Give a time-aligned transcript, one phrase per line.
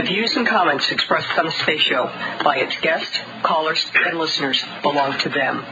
[0.00, 2.06] The views and comments expressed on the Space Show
[2.42, 5.62] by its guests, callers, and listeners belong to them.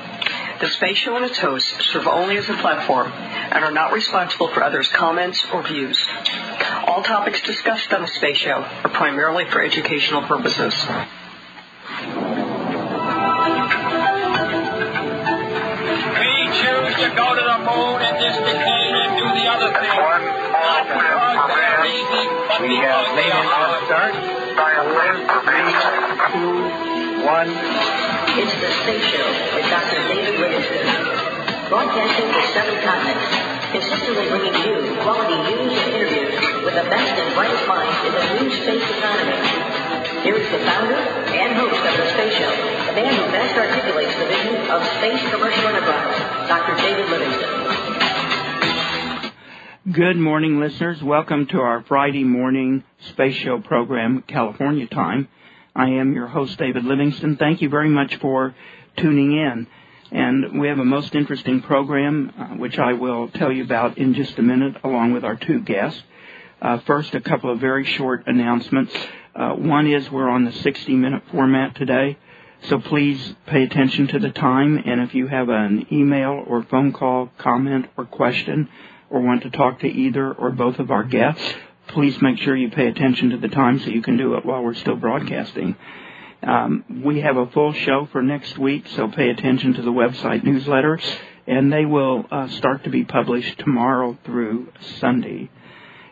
[0.61, 4.49] The Space Show and its hosts serve only as a platform and are not responsible
[4.49, 5.99] for others' comments or views.
[6.87, 10.75] All topics discussed on the Space Show are primarily for educational purposes.
[10.75, 10.93] We
[16.53, 20.48] choose to go to the moon in this decade and do the other thing.
[22.59, 23.87] We have made hard.
[23.87, 24.15] start.
[25.47, 25.71] Three,
[26.35, 27.47] two, one.
[28.35, 30.03] It's the Space Show with Dr.
[30.11, 30.83] David Livingston.
[31.71, 33.31] Broadcasting to seven continents,
[33.71, 36.35] consistently bringing you quality news and interviews
[36.67, 39.39] with the best and brightest minds in the new space economy.
[40.27, 40.99] Here is the founder
[41.39, 42.51] and host of the Space Show,
[42.91, 46.19] the man who best articulates the vision of space commercial enterprise,
[46.51, 46.75] Dr.
[46.83, 47.98] David Livingston.
[49.99, 51.03] Good morning, listeners.
[51.03, 55.27] Welcome to our Friday morning space show program, California time.
[55.75, 57.37] I am your host, David Livingston.
[57.37, 58.55] Thank you very much for
[58.97, 59.67] tuning in.
[60.13, 64.15] And we have a most interesting program, uh, which I will tell you about in
[64.15, 66.01] just a minute, along with our two guests.
[66.63, 68.95] Uh, first, a couple of very short announcements.
[69.35, 72.17] Uh, one is we're on the 60 minute format today.
[72.69, 76.93] So please pay attention to the time, and if you have an email or phone
[76.93, 78.69] call, comment, or question,
[79.11, 81.55] or want to talk to either or both of our guests,
[81.89, 84.63] please make sure you pay attention to the time so you can do it while
[84.63, 85.77] we're still broadcasting.
[86.43, 90.45] Um, we have a full show for next week, so pay attention to the website
[90.45, 91.01] newsletter,
[91.47, 94.69] and they will uh, start to be published tomorrow through
[95.01, 95.51] Sunday.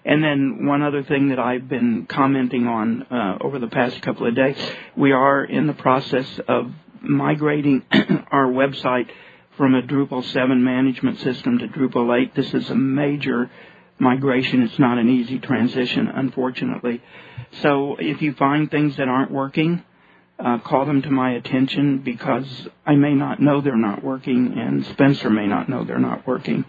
[0.04, 4.26] And then one other thing that I've been commenting on uh, over the past couple
[4.26, 4.56] of days,
[4.96, 7.82] we are in the process of migrating
[8.30, 9.08] our website
[9.56, 12.34] from a Drupal 7 management system to Drupal 8.
[12.34, 13.50] This is a major
[13.98, 14.62] migration.
[14.62, 17.02] It's not an easy transition, unfortunately.
[17.62, 19.82] So if you find things that aren't working,
[20.38, 22.46] uh, call them to my attention because
[22.84, 26.64] I may not know they're not working and Spencer may not know they're not working.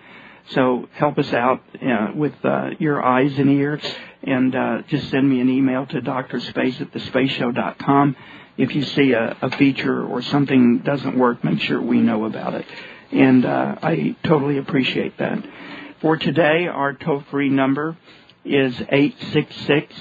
[0.51, 3.84] So help us out uh, with uh, your eyes and ears
[4.23, 8.16] and uh, just send me an email to drspace at thespaceshow.com.
[8.57, 12.55] If you see a, a feature or something doesn't work, make sure we know about
[12.55, 12.66] it.
[13.11, 15.44] And uh, I totally appreciate that.
[16.01, 17.97] For today, our toll-free number
[18.44, 19.94] is 866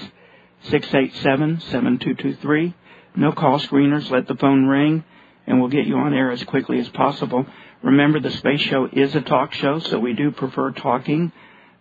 [0.63, 2.75] 687 7223.
[3.15, 4.09] No call screeners.
[4.11, 5.03] Let the phone ring,
[5.45, 7.45] and we'll get you on air as quickly as possible.
[7.81, 11.31] Remember, the Space Show is a talk show, so we do prefer talking.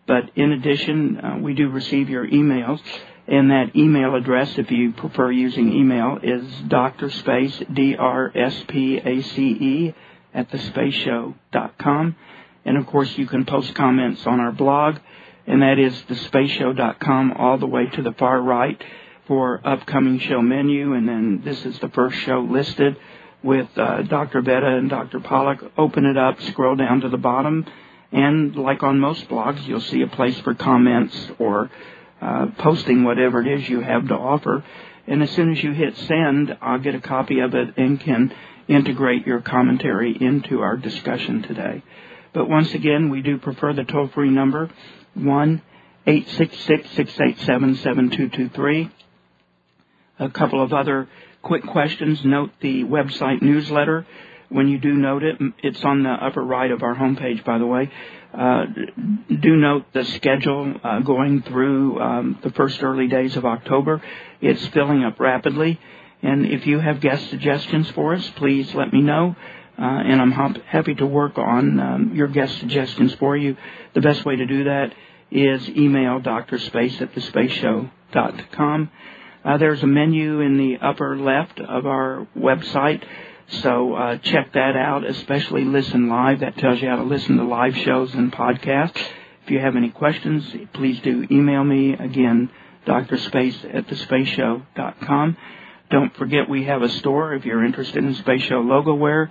[0.06, 2.80] But in addition, uh, we do receive your emails,
[3.26, 8.34] and that email address, if you prefer using email, is drspace, D-R-S-P-A-C-E,
[10.34, 12.16] at thespaceshow.com.
[12.64, 14.98] And of course, you can post comments on our blog,
[15.46, 18.80] and that is thespaceshow.com all the way to the far right
[19.26, 20.92] for upcoming show menu.
[20.92, 22.96] And then this is the first show listed
[23.42, 24.42] with uh, Dr.
[24.42, 25.20] Vedda and Dr.
[25.20, 25.64] Pollock.
[25.78, 27.64] Open it up, scroll down to the bottom,
[28.12, 31.70] and like on most blogs, you'll see a place for comments or
[32.20, 34.64] uh, posting whatever it is you have to offer.
[35.06, 38.34] And as soon as you hit send, I'll get a copy of it and can
[38.68, 41.82] integrate your commentary into our discussion today.
[42.32, 44.70] But once again, we do prefer the toll-free number,
[45.14, 45.62] 1
[46.06, 48.90] 866 687 7223.
[50.18, 51.08] A couple of other
[51.42, 52.24] quick questions.
[52.24, 54.06] Note the website newsletter.
[54.48, 57.66] When you do note it, it's on the upper right of our homepage, by the
[57.66, 57.90] way.
[58.32, 58.66] Uh,
[59.40, 64.02] do note the schedule uh, going through um, the first early days of October.
[64.40, 65.80] It's filling up rapidly.
[66.22, 69.36] And if you have guest suggestions for us, please let me know.
[69.78, 73.56] Uh, and I'm happy to work on um, your guest suggestions for you.
[73.94, 74.94] The best way to do that
[75.30, 78.90] is email drspace at thespaceshow.com.
[79.44, 83.04] Uh, there's a menu in the upper left of our website,
[83.48, 86.40] so uh, check that out, especially Listen Live.
[86.40, 89.00] That tells you how to listen to live shows and podcasts.
[89.44, 91.92] If you have any questions, please do email me.
[91.92, 92.50] Again,
[92.86, 95.36] drspace at thespaceshow.com.
[95.90, 99.30] Don't forget we have a store if you're interested in Space Show logo wear.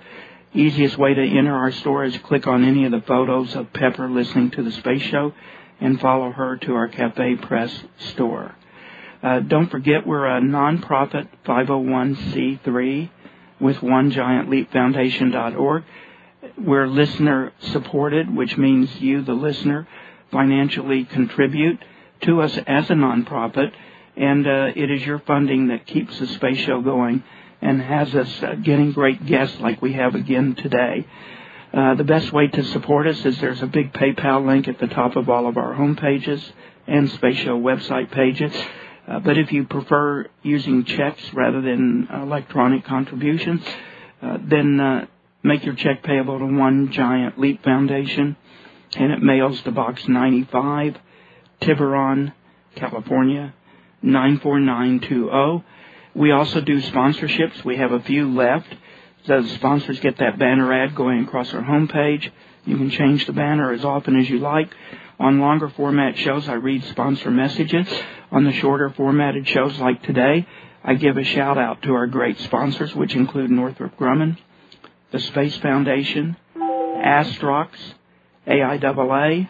[0.54, 4.08] Easiest way to enter our store is click on any of the photos of Pepper
[4.08, 5.34] listening to the Space Show
[5.80, 8.54] and follow her to our Cafe Press store.
[9.22, 13.10] Uh, don't forget we're a nonprofit 501c3
[13.60, 15.84] with OneGiantLeapFoundation.org.
[16.58, 19.86] We're listener supported, which means you, the listener,
[20.30, 21.82] financially contribute
[22.22, 23.72] to us as a nonprofit,
[24.16, 27.22] and uh, it is your funding that keeps the space show going
[27.60, 31.06] and has us uh, getting great guests like we have again today.
[31.72, 34.86] Uh, the best way to support us is there's a big PayPal link at the
[34.86, 36.52] top of all of our home pages
[36.86, 38.52] and Space Show website pages.
[39.06, 43.62] Uh, but if you prefer using checks rather than electronic contributions,
[44.20, 45.06] uh, then uh,
[45.42, 48.36] make your check payable to One Giant Leap Foundation,
[48.96, 50.96] and it mails to Box 95,
[51.60, 52.32] Tiburon,
[52.74, 53.54] California,
[54.02, 55.64] 94920.
[56.14, 57.64] We also do sponsorships.
[57.64, 58.74] We have a few left.
[59.26, 62.30] The sponsors get that banner ad going across our homepage.
[62.66, 64.68] You can change the banner as often as you like.
[65.18, 67.86] On longer format shows, I read sponsor messages.
[68.30, 70.46] On the shorter formatted shows like today,
[70.84, 74.36] I give a shout out to our great sponsors, which include Northrop Grumman,
[75.12, 77.68] the Space Foundation, Astrox,
[78.46, 79.48] AIAA,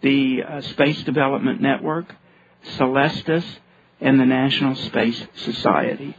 [0.00, 2.14] the uh, Space Development Network,
[2.76, 3.44] Celestis,
[4.00, 6.16] and the National Space Society.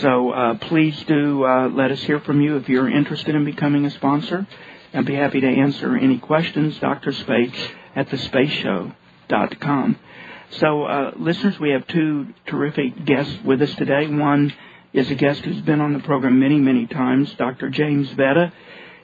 [0.00, 3.86] So uh, please do uh, let us hear from you if you're interested in becoming
[3.86, 4.46] a sponsor.
[4.94, 7.12] I'd be happy to answer any questions, Dr.
[7.12, 7.52] Space
[7.94, 9.98] at thespaceshow.com.
[10.50, 14.06] So, uh, listeners, we have two terrific guests with us today.
[14.06, 14.54] One
[14.94, 17.68] is a guest who's been on the program many, many times, Dr.
[17.68, 18.50] James Vedda,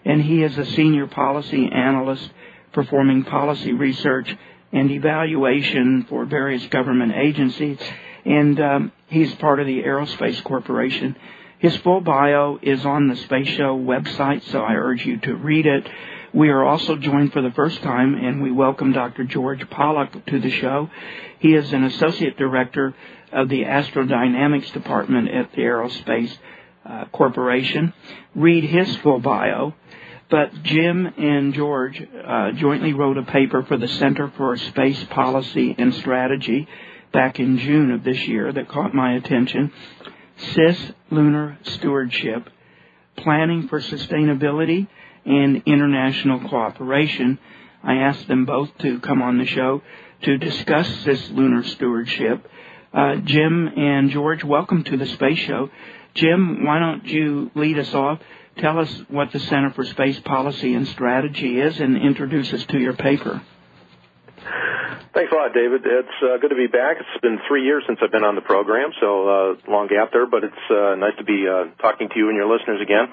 [0.06, 2.30] and he is a senior policy analyst
[2.72, 4.34] performing policy research
[4.72, 7.78] and evaluation for various government agencies.
[8.24, 11.14] And um, he's part of the Aerospace Corporation.
[11.64, 15.64] His full bio is on the Space Show website, so I urge you to read
[15.64, 15.88] it.
[16.34, 19.24] We are also joined for the first time, and we welcome Dr.
[19.24, 20.90] George Pollock to the show.
[21.38, 22.94] He is an associate director
[23.32, 26.36] of the Astrodynamics Department at the Aerospace
[26.84, 27.94] uh, Corporation.
[28.34, 29.72] Read his full bio.
[30.28, 35.74] But Jim and George uh, jointly wrote a paper for the Center for Space Policy
[35.78, 36.68] and Strategy
[37.10, 39.72] back in June of this year that caught my attention.
[40.36, 42.48] CIS Lunar Stewardship,
[43.16, 44.88] Planning for Sustainability
[45.24, 47.38] and international cooperation.
[47.82, 49.82] I asked them both to come on the show
[50.22, 52.48] to discuss this lunar stewardship.
[52.92, 55.70] Uh, Jim and George, welcome to the Space Show.
[56.14, 58.20] Jim, why don't you lead us off?
[58.58, 62.78] Tell us what the Center for Space Policy and Strategy is and introduce us to
[62.78, 63.42] your paper.
[65.14, 65.82] Thanks a lot, David.
[65.86, 66.96] It's uh, good to be back.
[66.98, 70.26] It's been three years since I've been on the program, so uh, long gap there,
[70.26, 71.46] but it's uh, nice to be
[71.80, 73.06] talking to you and your listeners again.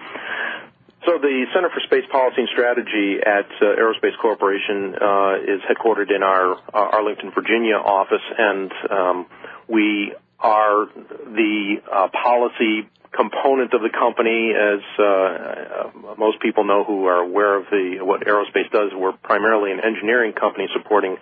[1.06, 4.98] So the Center for Space Policy and Strategy at Aerospace Corporation
[5.46, 9.26] is headquartered in our Arlington, Virginia office, and um,
[9.70, 11.82] we are the
[12.14, 14.54] policy component of the company.
[14.56, 19.14] As uh, uh, most people know who are aware of the what aerospace does, we're
[19.14, 21.18] primarily an engineering company supporting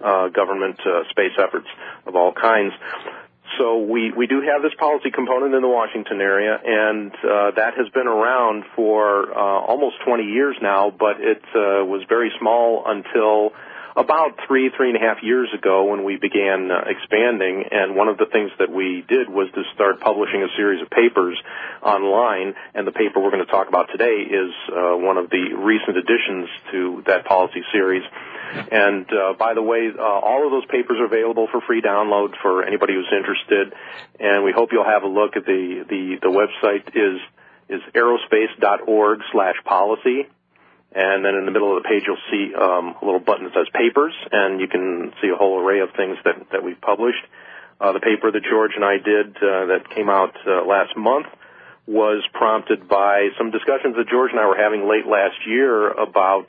[0.00, 0.78] government
[1.10, 1.66] space efforts
[2.06, 2.72] of all kinds
[3.58, 7.74] so we, we do have this policy component in the Washington area, and uh, that
[7.76, 12.84] has been around for uh, almost 20 years now, but it uh, was very small
[12.86, 13.52] until
[13.96, 17.64] about three, three and a half years ago when we began uh, expanding.
[17.70, 20.90] And one of the things that we did was to start publishing a series of
[20.90, 21.38] papers
[21.82, 22.54] online.
[22.74, 25.96] And the paper we're going to talk about today is uh, one of the recent
[25.96, 28.02] additions to that policy series.
[28.70, 32.34] And uh, by the way, uh, all of those papers are available for free download
[32.42, 33.72] for anybody who's interested.
[34.18, 37.20] And we hope you'll have a look at the the, the website is
[37.68, 40.28] is aerospace.org slash policy.
[40.94, 43.54] And then in the middle of the page, you'll see um, a little button that
[43.54, 47.24] says papers, and you can see a whole array of things that, that we've published.
[47.80, 51.26] Uh, the paper that George and I did uh, that came out uh, last month
[51.86, 56.46] was prompted by some discussions that George and I were having late last year about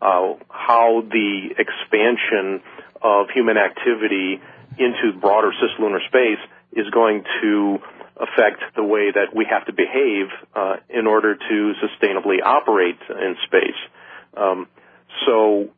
[0.00, 2.60] uh, how the expansion
[3.02, 4.40] of human activity
[4.78, 6.38] into broader cislunar space
[6.72, 7.78] is going to
[8.18, 13.36] affect the way that we have to behave uh, in order to sustainably operate in
[13.46, 13.78] space.
[14.36, 14.68] Um,
[15.26, 15.70] so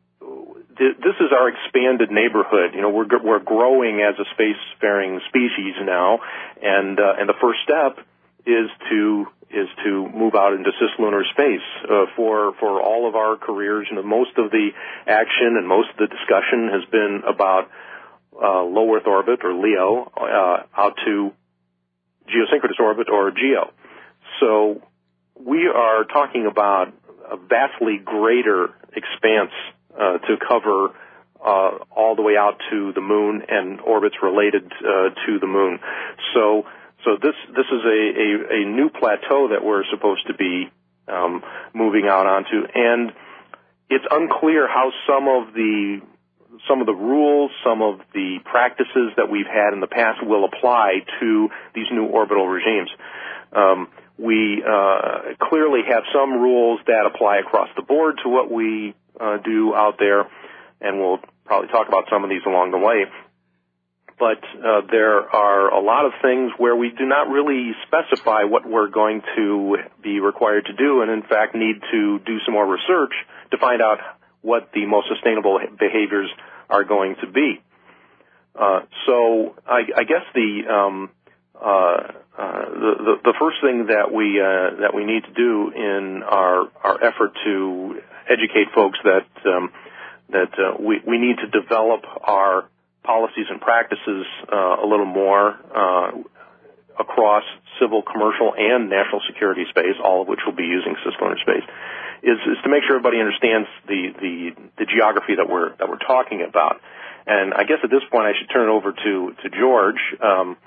[0.77, 2.73] th- this is our expanded neighborhood.
[2.73, 6.19] You know, we're we're growing as a spacefaring species now,
[6.61, 8.05] and uh, and the first step
[8.45, 13.37] is to is to move out into cislunar space uh, for for all of our
[13.37, 13.87] careers.
[13.89, 14.69] You know, most of the
[15.05, 17.69] action and most of the discussion has been about
[18.41, 21.31] uh, low Earth orbit or LEO uh, out to
[22.27, 23.71] geosynchronous orbit or GEO.
[24.39, 24.81] So
[25.35, 26.93] we are talking about
[27.29, 29.51] a vastly greater expanse
[29.97, 30.93] uh, to cover
[31.43, 35.79] uh, all the way out to the moon and orbits related uh, to the moon.
[36.33, 36.65] So
[37.03, 40.69] so this this is a, a, a new plateau that we're supposed to be
[41.07, 43.11] um, moving out onto, and
[43.89, 46.01] it's unclear how some of the
[46.67, 50.45] some of the rules, some of the practices that we've had in the past will
[50.45, 52.89] apply to these new orbital regimes.
[53.51, 58.93] Um, we uh, clearly have some rules that apply across the board to what we
[59.19, 60.27] uh, do out there,
[60.79, 63.05] and we'll probably talk about some of these along the way.
[64.21, 68.69] but uh, there are a lot of things where we do not really specify what
[68.69, 72.67] we're going to be required to do, and in fact need to do some more
[72.67, 73.13] research
[73.49, 73.97] to find out
[74.41, 76.29] what the most sustainable behaviors
[76.71, 77.61] are going to be.
[78.55, 81.09] Uh, so I, I, guess the, um,
[81.55, 81.67] uh,
[82.37, 86.67] uh, the, the first thing that we uh, that we need to do in our
[86.83, 89.71] our effort to educate folks that um,
[90.29, 92.65] that uh, we we need to develop our
[93.03, 95.57] policies and practices a little more
[97.01, 97.43] across
[97.81, 101.65] civil, commercial, and national security space, all of which will be using cislunar space,
[102.21, 104.35] is, is to make sure everybody understands the, the,
[104.77, 106.79] the geography that we're that we're talking about.
[107.25, 110.57] And I guess at this point I should turn it over to to George, um,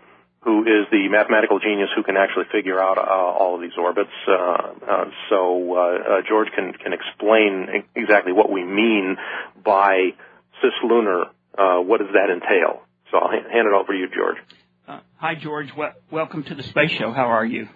[0.42, 4.12] who is the mathematical genius who can actually figure out uh, all of these orbits.
[4.26, 9.16] Uh, uh, so uh, uh, George can can explain exactly what we mean
[9.64, 10.14] by
[10.62, 12.82] cislunar uh, what does that entail?
[13.10, 14.38] So I'll hand it over to you, George.
[14.86, 15.68] Uh, hi, George.
[16.10, 17.10] welcome to the Space Show.
[17.10, 17.68] How are you?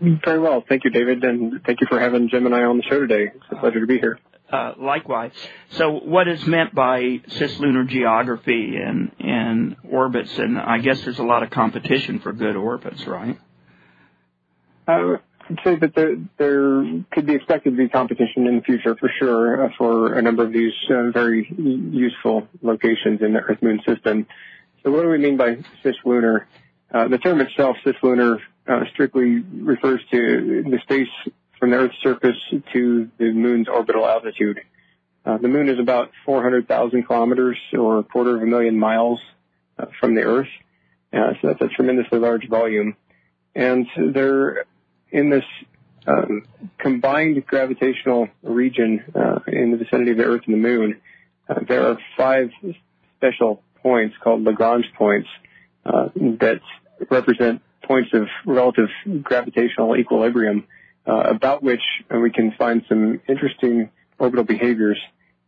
[0.00, 0.62] Very well.
[0.68, 3.32] Thank you, David, and thank you for having Jim and I on the show today.
[3.34, 4.20] It's a pleasure to be here.
[4.52, 5.32] Uh, likewise.
[5.70, 10.38] So, what is meant by cislunar geography and, and orbits?
[10.38, 13.38] And I guess there's a lot of competition for good orbits, right?
[14.86, 15.16] Uh,
[15.50, 19.10] I'd say that there, there could be expected to be competition in the future for
[19.18, 23.80] sure uh, for a number of these uh, very useful locations in the Earth Moon
[23.84, 24.26] system.
[24.82, 26.46] So what do we mean by cislunar?
[26.92, 31.08] Uh, the term itself, cislunar, uh, strictly refers to the space
[31.58, 32.36] from the Earth's surface
[32.72, 34.60] to the Moon's orbital altitude.
[35.26, 39.20] Uh, the Moon is about 400,000 kilometers or a quarter of a million miles
[39.98, 40.48] from the Earth.
[41.12, 42.96] so that's a tremendously large volume.
[43.54, 44.64] And there
[45.10, 45.44] in this
[46.06, 46.46] um,
[46.78, 49.04] combined gravitational region
[49.46, 51.00] in the vicinity of the Earth and the Moon,
[51.68, 52.50] there are five
[53.16, 55.28] special points called Lagrange points
[55.84, 56.60] uh, that
[57.10, 58.88] represent points of relative
[59.22, 60.66] gravitational equilibrium,
[61.06, 64.98] uh, about which we can find some interesting orbital behaviors.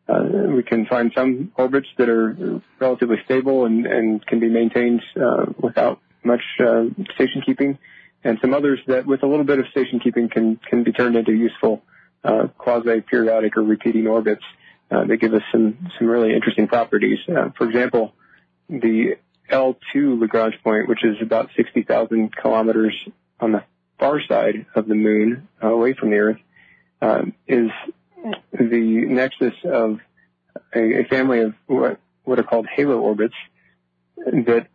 [0.08, 0.24] Uh,
[0.54, 5.46] we can find some orbits that are relatively stable and, and can be maintained uh,
[5.58, 6.42] without much
[7.14, 7.78] station keeping
[8.24, 11.16] and some others that with a little bit of station keeping can, can be turned
[11.16, 11.82] into useful
[12.24, 14.44] uh, quasi-periodic or repeating orbits
[14.90, 17.18] uh, that give us some, some really interesting properties.
[17.28, 18.12] Uh, for example,
[18.80, 19.16] the
[19.50, 22.94] L2 Lagrange point, which is about 60,000 kilometers
[23.38, 23.62] on the
[23.98, 26.38] far side of the moon, uh, away from the Earth,
[27.02, 27.70] uh, is
[28.52, 30.00] the nexus of
[30.74, 33.34] a, a, family of what, what are called halo orbits
[34.16, 34.68] that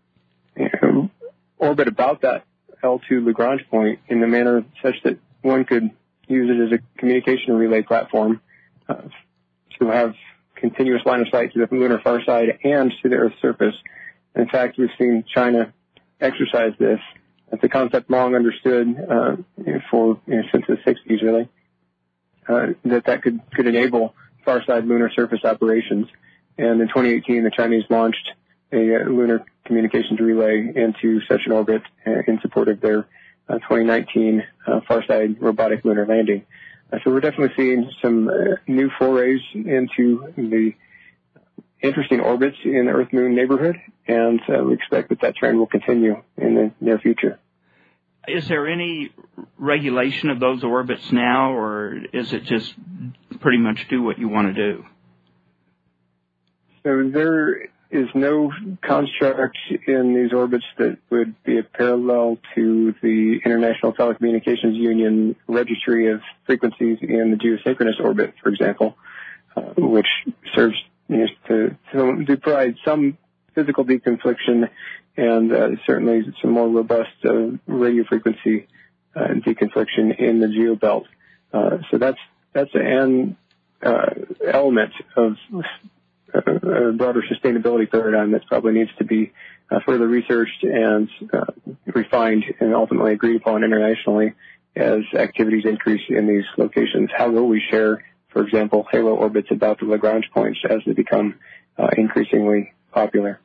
[0.56, 1.10] you know,
[1.58, 2.44] orbit about that
[2.84, 5.90] L2 Lagrange point in a manner such that one could
[6.28, 8.42] use it as a communication relay platform
[8.90, 9.02] uh,
[9.80, 10.14] to have
[10.60, 13.76] continuous line of sight to the lunar far side and to the Earth's surface.
[14.36, 15.74] In fact, we've seen China
[16.20, 17.00] exercise this.
[17.52, 19.36] It's a concept long understood uh,
[19.90, 21.50] for you know, since the 60s, really,
[22.48, 26.08] uh, that that could could enable far side lunar surface operations.
[26.58, 28.32] And in 2018, the Chinese launched
[28.72, 33.08] a uh, lunar communications relay into such an orbit uh, in support of their
[33.48, 34.44] uh, 2019
[34.90, 36.46] Farside robotic lunar landing.
[36.92, 38.30] So we're definitely seeing some
[38.68, 40.72] new forays into the
[41.82, 43.76] interesting orbits in the Earth Moon neighborhood,
[44.08, 47.40] and uh, we expect that that trend will continue in the near future.
[48.28, 49.12] Is there any
[49.58, 52.74] regulation of those orbits now, or is it just
[53.40, 54.86] pretty much do what you want to do?
[56.84, 58.52] So there is no
[58.82, 66.12] construct in these orbits that would be a parallel to the International Telecommunications Union registry
[66.12, 68.98] of frequencies in the geosynchronous orbit, for example,
[69.56, 70.08] uh, which
[70.54, 70.76] serves
[71.08, 73.18] you know, to, to, to, provide some
[73.56, 74.70] physical deconfliction
[75.16, 78.68] and uh, certainly some more robust uh, radio frequency
[79.16, 81.06] uh, deconfliction in the geobelt.
[81.54, 82.20] Uh, so that's
[82.54, 83.38] that's an
[83.82, 84.10] uh,
[84.46, 85.38] element of
[86.34, 89.32] a, broader sustainability paradigm that probably needs to be
[89.72, 91.46] uh, further researched and uh,
[91.86, 94.34] refined and ultimately agreed upon internationally
[94.76, 97.10] as activities increase in these locations.
[97.16, 101.36] How will we share, for example, halo orbits about the Lagrange points as they become
[101.78, 103.40] uh, increasingly popular?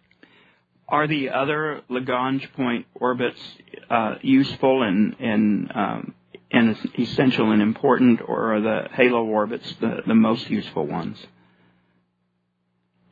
[0.89, 3.41] Are the other Lagrange point orbits
[3.89, 6.15] uh, useful um,
[6.51, 11.27] and essential and important, or are the halo orbits the most useful ones?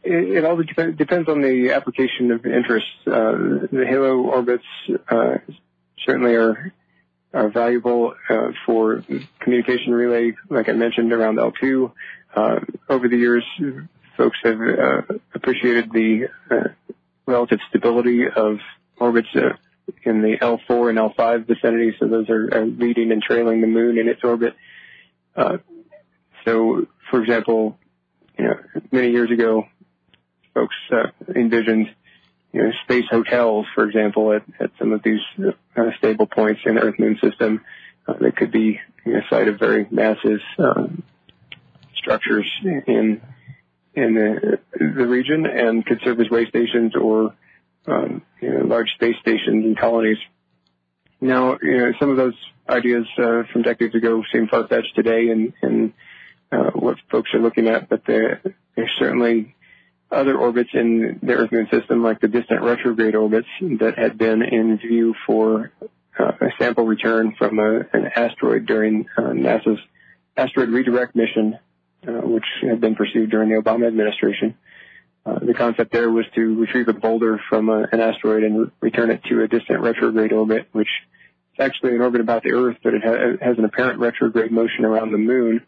[0.03, 2.87] It, all dep- depends on the application of interest.
[3.07, 4.65] Uh, the halo orbits
[5.09, 5.39] uh,
[6.07, 6.73] certainly are
[7.33, 9.05] valuable uh, for
[9.41, 11.93] communication relay, like I mentioned around L2.
[12.35, 13.45] Uh, over the years,
[14.17, 14.61] folks have
[15.35, 16.29] appreciated the
[17.27, 18.59] relative stability of
[18.99, 19.29] orbits
[20.05, 21.95] in the L4 and L5 vicinity.
[21.99, 24.55] So those are, leading and trailing the moon in its orbit.
[26.45, 27.79] So, for example,
[28.39, 28.55] you know,
[28.91, 29.67] many years ago,
[30.55, 31.89] folks uh, envisioned
[32.85, 35.21] space hotels, for example, at, some of these
[35.77, 37.61] uh, stable points in the Earth-Moon system
[38.09, 41.03] uh, that could be know, site of very massive um,
[41.97, 43.21] structures in
[43.95, 44.59] in the,
[45.07, 47.35] region and could serve as way stations or
[47.87, 50.19] um, large space stations and colonies.
[51.21, 51.59] Now,
[51.99, 52.37] some of those
[52.69, 55.29] ideas from decades ago seem far-fetched today
[56.53, 58.41] uh, what folks are looking at, but they're
[58.99, 59.55] certainly
[60.11, 64.79] other orbits in the Earth-Moon system, like the distant retrograde orbits, that had been in
[64.79, 65.73] view for
[66.19, 69.79] uh, a sample return from a, an asteroid during uh, NASA's
[70.37, 71.59] asteroid redirect mission,
[72.07, 74.57] uh, which had been pursued during the Obama administration.
[75.25, 78.71] Uh, the concept there was to retrieve a boulder from a, an asteroid and re-
[78.81, 80.89] return it to a distant retrograde orbit, which
[81.55, 84.85] is actually an orbit about the Earth, but it ha- has an apparent retrograde motion
[84.85, 85.61] around the Moon.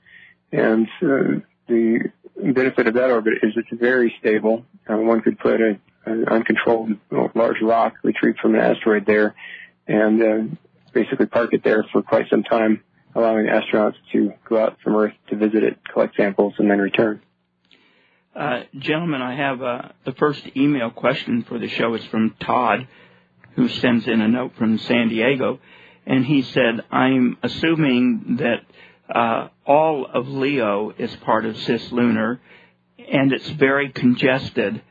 [0.50, 4.64] And uh, the benefit of that orbit is it's very stable.
[4.88, 5.80] Uh, one could put an
[6.28, 6.90] uncontrolled
[7.34, 9.34] large rock retrieved from an asteroid there
[9.86, 10.56] and uh,
[10.92, 12.82] basically park it there for quite some time,
[13.14, 17.20] allowing astronauts to go out from Earth to visit it, collect samples, and then return.
[18.34, 22.88] Uh, gentlemen, I have uh, the first email question for the show is from Todd,
[23.56, 25.60] who sends in a note from San Diego,
[26.06, 28.64] and he said, "I'm assuming that
[29.14, 32.38] uh, all of LEO is part of cislunar,
[32.98, 34.82] and it's very congested.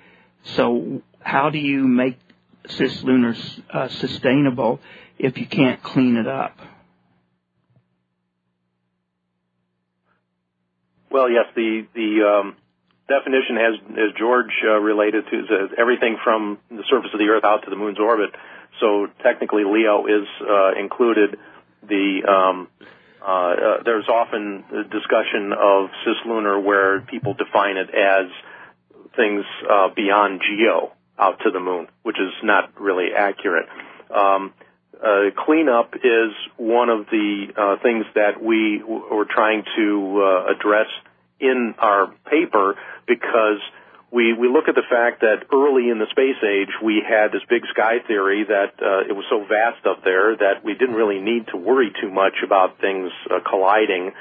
[0.56, 2.18] So, how do you make
[2.68, 3.36] cislunar
[3.74, 4.80] uh, sustainable
[5.18, 6.58] if you can't clean it up?"
[11.10, 12.56] Well, yes, the the um,
[13.08, 17.44] definition has, as George uh, related to, is everything from the surface of the Earth
[17.44, 18.30] out to the Moon's orbit.
[18.80, 21.38] So technically, LEO is uh, included.
[21.88, 22.68] The um,
[23.22, 28.32] uh, uh, there's often a discussion of cislunar where people define it as
[29.16, 33.68] things uh, beyond geo out to the moon, which is not really accurate.
[34.10, 34.54] Um,
[35.02, 40.88] uh, cleanup is one of the uh, things that we w- were trying to address
[41.40, 42.76] in our paper
[43.08, 43.60] because
[44.12, 47.42] we, we look at the fact that early in the space age we had this
[47.50, 51.20] big sky theory that uh, it was so vast up there that we didn't really
[51.20, 54.12] need to worry too much about things uh, colliding.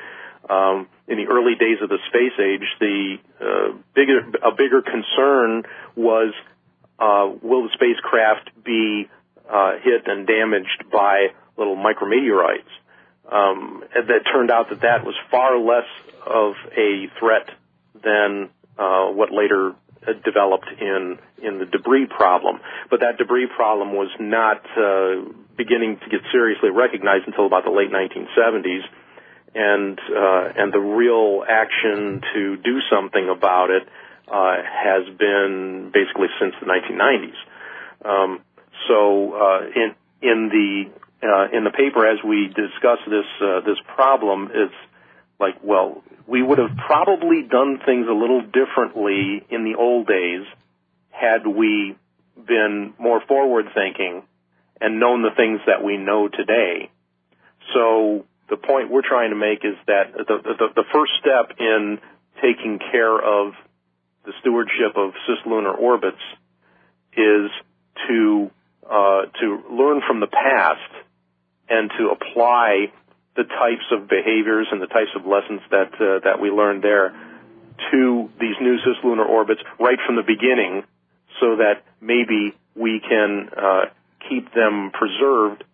[0.48, 5.64] Um, in the early days of the space age, the uh, bigger a bigger concern
[5.96, 6.32] was
[6.98, 9.08] uh, will the spacecraft be
[9.48, 12.70] uh, hit and damaged by little micrometeorites?
[13.30, 15.86] Um, and it turned out that that was far less
[16.26, 17.50] of a threat
[18.02, 22.60] than uh, what later uh, developed in in the debris problem.
[22.88, 27.70] But that debris problem was not uh, beginning to get seriously recognized until about the
[27.70, 28.80] late 1970s,
[29.54, 33.82] and uh, and the real action to do something about it
[34.26, 37.36] uh, has been basically since the 1990s.
[38.02, 38.40] Um,
[38.88, 43.28] so uh, in in the uh, in the paper as we discuss this
[43.66, 44.74] this problem, it's
[45.40, 50.46] like well we would have probably done things a little differently in the old days
[51.10, 51.96] had we
[52.46, 54.22] been more forward thinking
[54.80, 56.90] and known the things that we know today.
[57.74, 61.98] So the point we're trying to make is that the, the, the first step in
[62.40, 63.52] taking care of
[64.24, 66.22] the stewardship of cislunar orbits
[67.16, 67.50] is
[68.08, 68.50] to
[68.88, 70.90] uh, to learn from the past
[71.68, 72.92] and to apply
[73.36, 77.14] the types of behaviors and the types of lessons that uh, that we learned there
[77.90, 80.82] to these new cislunar orbits right from the beginning,
[81.40, 83.84] so that maybe we can uh,
[84.28, 85.64] keep them preserved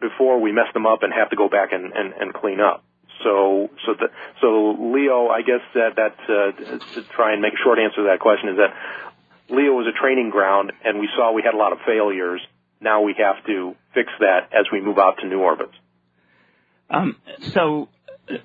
[0.00, 2.84] before we mess them up and have to go back and, and, and clean up.
[3.22, 4.08] So so the,
[4.40, 6.52] so LEO, I guess that that uh,
[6.94, 8.74] to try and make a short answer to that question is that
[9.48, 12.40] LEO was a training ground, and we saw we had a lot of failures.
[12.80, 15.72] Now we have to fix that as we move out to new orbits.
[16.90, 17.16] Um,
[17.52, 17.88] so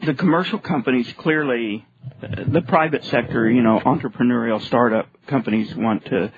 [0.05, 1.85] the commercial companies clearly,
[2.21, 6.31] the private sector, you know, entrepreneurial startup companies want to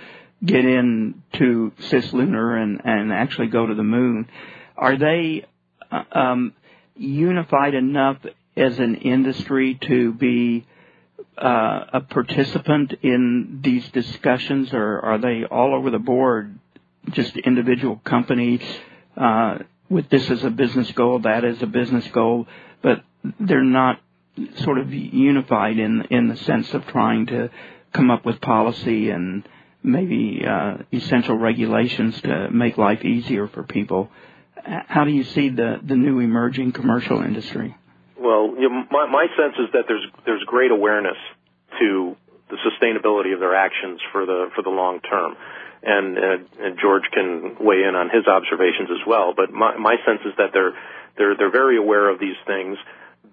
[0.43, 4.27] get into cislunar and, and actually go to the moon.
[4.75, 5.45] Are they
[5.91, 6.53] uh, um,
[6.95, 8.17] unified enough
[8.57, 10.65] as an industry to be
[11.37, 16.57] uh, a participant in these discussions, or are they all over the board,
[17.11, 18.61] just individual companies
[19.17, 19.59] uh,
[19.91, 22.47] with this as a business goal, that as a business goal,
[22.81, 23.03] but
[23.39, 23.99] they're not
[24.63, 27.49] sort of unified in in the sense of trying to
[27.93, 29.47] come up with policy and
[29.83, 34.09] maybe uh, essential regulations to make life easier for people.
[34.63, 37.75] How do you see the the new emerging commercial industry?
[38.17, 41.17] Well, you know, my, my sense is that there's there's great awareness
[41.79, 42.15] to
[42.49, 45.35] the sustainability of their actions for the for the long term.
[45.83, 49.33] And, uh, and George can weigh in on his observations as well.
[49.35, 50.73] But my, my sense is that they're
[51.17, 52.77] they're they're very aware of these things.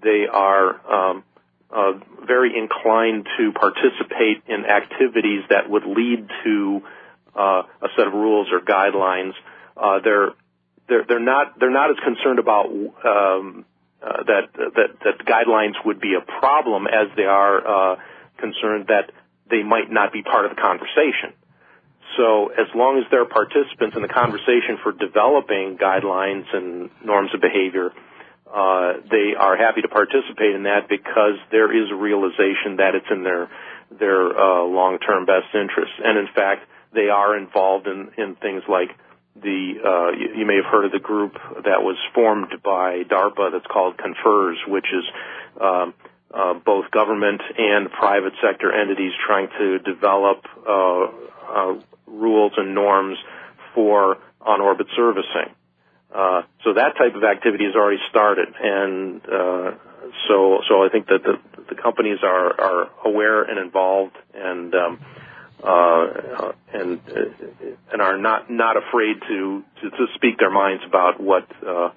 [0.03, 1.25] They are um,
[1.71, 1.93] uh,
[2.27, 6.81] very inclined to participate in activities that would lead to
[7.35, 9.33] uh, a set of rules or guidelines.
[9.77, 10.31] Uh, they're
[10.89, 13.65] they're they're not they're not as concerned about um,
[14.03, 17.97] uh, that that that guidelines would be a problem as they are uh,
[18.39, 19.13] concerned that
[19.51, 21.33] they might not be part of the conversation.
[22.16, 27.40] So as long as they're participants in the conversation for developing guidelines and norms of
[27.40, 27.92] behavior,
[28.49, 33.11] uh, they are happy to participate in that because there is a realization that it's
[33.11, 33.49] in their
[33.90, 35.92] their uh, long-term best interest.
[36.05, 38.90] And in fact, they are involved in in things like
[39.37, 43.53] the uh, you, you may have heard of the group that was formed by DARPA
[43.53, 45.05] that's called CONFERS, which is
[45.61, 45.94] um,
[46.33, 51.07] uh, both government and private sector entities trying to develop uh,
[51.49, 51.75] uh,
[52.11, 53.18] rules and norms
[53.75, 55.55] for on-orbit servicing.
[56.14, 59.73] Uh, so that type of activity has already started, and uh,
[60.27, 65.01] so so I think that the, the companies are are aware and involved, and um,
[65.62, 71.21] uh, and uh, and are not not afraid to, to to speak their minds about
[71.21, 71.90] what uh,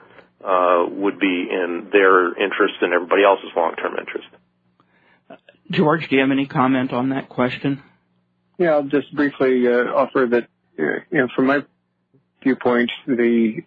[0.44, 4.28] uh, would be in their interest and everybody else's long term interest.
[5.70, 7.82] George, do you have any comment on that question?
[8.62, 10.44] Yeah, I'll just briefly uh, offer that,
[10.78, 11.66] uh, you know, from my
[12.44, 13.64] viewpoint, the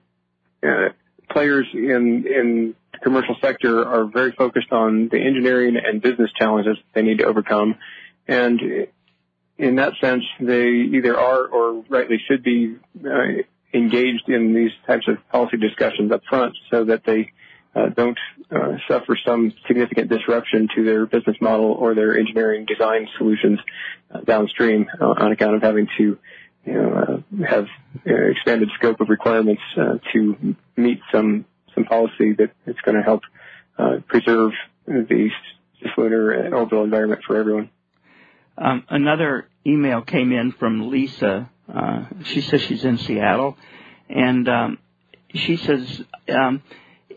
[0.63, 0.91] uh,
[1.29, 7.03] players in the commercial sector are very focused on the engineering and business challenges they
[7.03, 7.75] need to overcome,
[8.29, 8.61] and
[9.59, 12.77] in that sense, they either are or rightly should be
[13.75, 17.33] engaged in these types of policy discussions up front, so that they
[17.95, 18.19] don't
[18.51, 23.59] uh, suffer some significant disruption to their business model or their engineering design solutions
[24.13, 26.19] uh, downstream uh, on account of having to
[26.67, 27.67] you know, uh, have
[28.07, 29.63] uh, expanded scope of requirements
[30.13, 33.23] to meet some some policy that is going to help
[34.07, 34.53] preserve
[34.87, 35.31] the
[35.83, 37.71] cislunar orbital environment for everyone.
[38.57, 41.51] Um, another email came in from Lisa.
[42.25, 43.59] she says she's in Seattle,
[44.09, 44.79] and um,
[45.35, 46.63] she says um,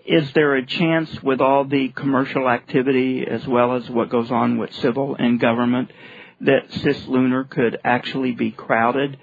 [0.07, 4.57] is there a chance with all the commercial activity as well as what goes on
[4.57, 5.91] with civil and government
[6.39, 9.17] that cislunar could actually be crowded?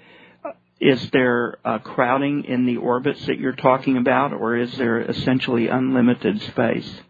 [0.79, 5.69] Is there uh, crowding in the orbits that you're talking about, or is there essentially
[5.69, 7.01] unlimited space?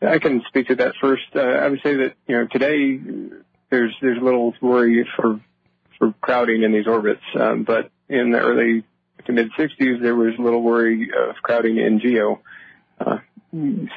[0.00, 1.24] I can speak to that first.
[1.34, 2.98] Uh, I would say that you know today
[3.70, 5.40] there's there's little worry for
[5.98, 8.84] for crowding in these orbits, um, but in the early
[9.26, 12.40] to mid 60s, there was little worry of crowding in geo.
[13.00, 13.18] Uh,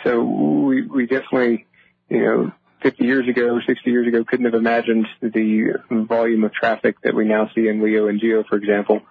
[0.04, 1.66] so we, we definitely,
[2.10, 2.52] you know,
[2.84, 7.26] 50 years ago, 60 years ago, couldn't have imagined the volume of traffic that we
[7.26, 9.02] now see in LEO and GEO, for example.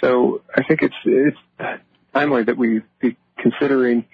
[0.00, 1.38] So I think it's it's
[2.12, 4.06] timely that we be considering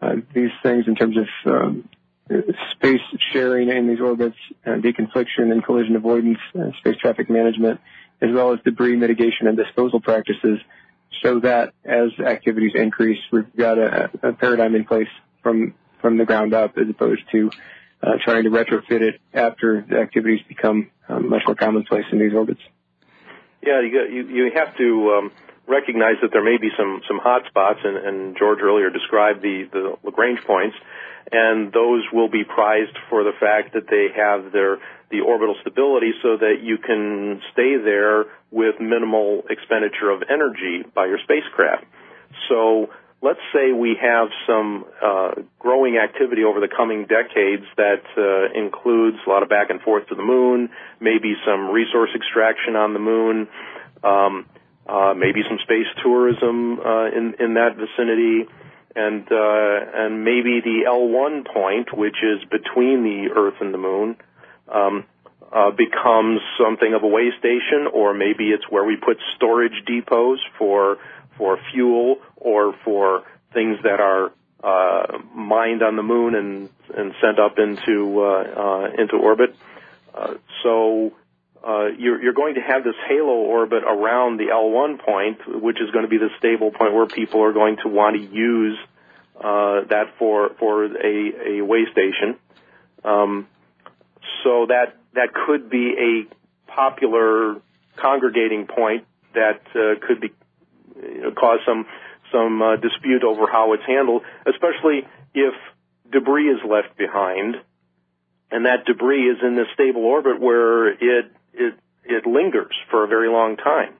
[0.00, 1.88] uh, these things in terms of um,
[2.72, 3.00] space
[3.32, 4.36] sharing in these orbits,
[4.66, 7.80] uh, deconfliction and collision avoidance, uh, space traffic management,
[8.20, 10.58] as well as debris mitigation and disposal practices
[11.22, 15.08] so that as activities increase, we've got a, a paradigm in place
[15.42, 17.50] from, from the ground up as opposed to
[18.02, 22.32] uh, trying to retrofit it after the activities become um, much more commonplace in these
[22.32, 22.60] orbits.
[23.62, 25.32] Yeah, you, you, you have to um,
[25.66, 29.68] recognize that there may be some, some hot spots, and, and George earlier described the,
[29.72, 30.76] the Lagrange points,
[31.32, 34.78] and those will be prized for the fact that they have their
[35.10, 41.06] the orbital stability so that you can stay there with minimal expenditure of energy by
[41.06, 41.84] your spacecraft.
[42.48, 42.90] So
[43.22, 49.16] let's say we have some uh, growing activity over the coming decades that uh, includes
[49.26, 50.68] a lot of back and forth to the moon,
[51.00, 53.48] maybe some resource extraction on the moon,
[54.04, 54.46] um,
[54.86, 58.48] uh, maybe some space tourism uh, in in that vicinity,
[58.94, 64.16] and uh, and maybe the L1 point, which is between the Earth and the Moon
[64.68, 65.04] um,
[65.52, 70.40] uh, becomes something of a way station, or maybe it's where we put storage depots
[70.58, 70.98] for
[71.36, 73.22] for fuel or for
[73.52, 78.90] things that are uh, mined on the moon and and sent up into uh, uh,
[78.98, 79.54] into orbit.
[80.14, 81.12] Uh, so
[81.66, 85.90] uh, you're, you're going to have this halo orbit around the L1 point, which is
[85.90, 88.78] going to be the stable point where people are going to want to use
[89.36, 92.36] uh, that for for a, a way station.
[93.04, 93.48] Um,
[94.44, 97.60] so that that could be a popular
[97.96, 100.30] congregating point that uh, could be
[101.00, 101.86] you know, cause some
[102.32, 105.54] some uh, dispute over how it's handled, especially if
[106.10, 107.56] debris is left behind,
[108.50, 113.06] and that debris is in this stable orbit where it it it lingers for a
[113.06, 113.94] very long time.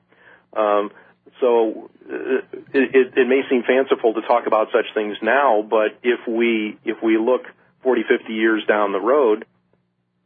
[0.53, 0.91] Um,
[1.39, 2.41] so uh,
[2.73, 6.77] it, it, it may seem fanciful to talk about such things now, but if we
[6.83, 7.43] if we look
[7.83, 9.45] 40, 50 years down the road,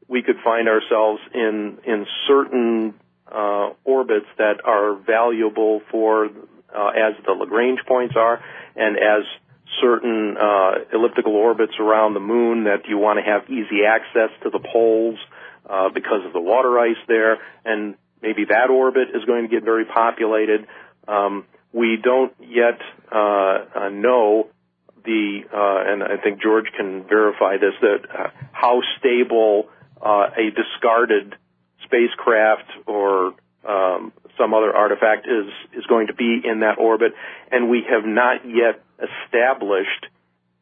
[0.08, 2.93] we could find ourselves in in certain
[3.32, 8.43] uh, orbits that are valuable for uh, as the Lagrange points are,
[8.76, 9.24] and as
[9.82, 14.50] certain uh, elliptical orbits around the moon that you want to have easy access to
[14.50, 15.17] the poles
[15.69, 19.63] uh, because of the water ice there, and maybe that orbit is going to get
[19.63, 20.67] very populated.
[21.08, 22.80] Um, we don't yet
[23.12, 24.47] uh, uh, know
[25.06, 29.69] the, uh, and I think George can verify this, that uh, how stable
[30.02, 31.36] uh, a discarded
[31.84, 33.34] spacecraft or
[33.67, 37.13] um, some other artifact is is going to be in that orbit,
[37.52, 40.08] and we have not yet established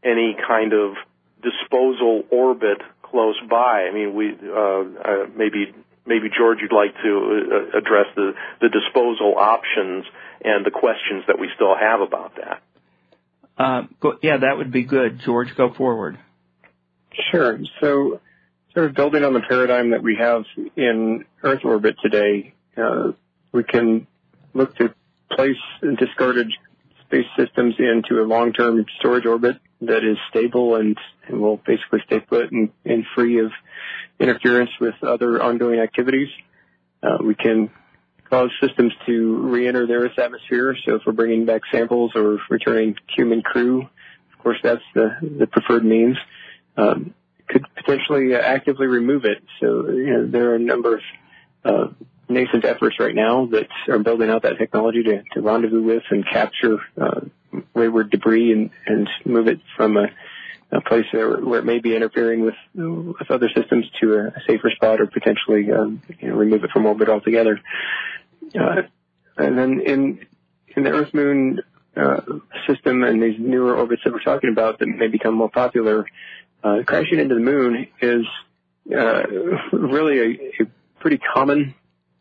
[0.04, 0.96] any kind of
[1.42, 3.88] disposal orbit close by.
[3.90, 5.74] I mean, we uh, uh, maybe
[6.06, 10.06] maybe George, you'd like to uh, address the the disposal options
[10.44, 12.62] and the questions that we still have about that.
[13.58, 15.20] Uh, go, yeah, that would be good.
[15.20, 16.18] George, go forward.
[17.32, 17.60] Sure.
[17.82, 18.22] So,
[18.74, 20.46] sort of building on the paradigm that we have
[20.76, 23.12] in Earth orbit today, uh,
[23.52, 24.08] we can
[24.54, 24.94] look to
[25.32, 25.58] place
[26.00, 26.52] discarded
[27.06, 32.20] space systems into a long-term storage orbit that is stable and, and will basically stay
[32.20, 33.52] put and, and free of
[34.20, 36.30] interference with other ongoing activities.
[37.02, 37.72] Uh, we can
[38.30, 40.76] cause systems to re-enter the Earth's atmosphere.
[40.86, 45.48] So if we're bringing back samples or returning human crew, of course that's the, the
[45.48, 46.18] preferred means.
[46.78, 47.14] Um,
[47.48, 49.44] could potentially uh, actively remove it.
[49.60, 51.02] So you know, there are a number of
[51.66, 51.88] uh,
[52.30, 56.26] nascent efforts right now that are building out that technology to, to rendezvous with and
[56.26, 57.22] capture uh,
[57.82, 60.08] wayward debris and, and move it from a,
[60.72, 64.42] a place where, where it may be interfering with with other systems to a, a
[64.48, 67.60] safer spot or potentially um, you know, remove it from orbit altogether.
[68.60, 68.84] Uh,
[69.38, 70.20] and then in
[70.76, 71.60] in the Earth Moon
[71.98, 72.22] uh,
[72.68, 76.06] system and these newer orbits that we're talking about that may become more popular,
[76.64, 78.26] uh, crashing into the moon is
[78.96, 79.24] uh,
[79.74, 80.68] really a, a
[81.00, 81.74] pretty common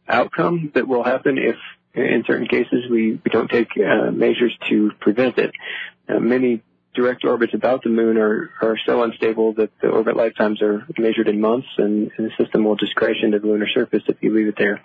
[0.09, 1.57] outcome that will happen if
[1.95, 5.53] in certain cases we, we don't take uh, measures to prevent it.
[6.09, 6.63] Uh, many
[6.95, 11.29] direct orbits about the moon are, are so unstable that the orbit lifetimes are measured
[11.29, 14.35] in months and, and the system will just crash into the lunar surface if you
[14.35, 14.81] leave it there.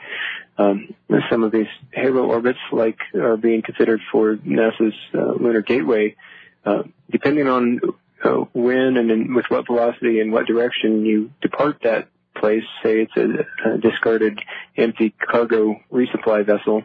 [0.58, 0.94] Um,
[1.30, 6.16] some of these halo orbits like are being considered for NASA's uh, lunar gateway,
[6.64, 7.80] uh, depending on
[8.24, 13.02] uh, when and in, with what velocity and what direction you depart that place, say
[13.02, 14.40] it's a, a discarded
[14.78, 16.84] empty cargo resupply vessel,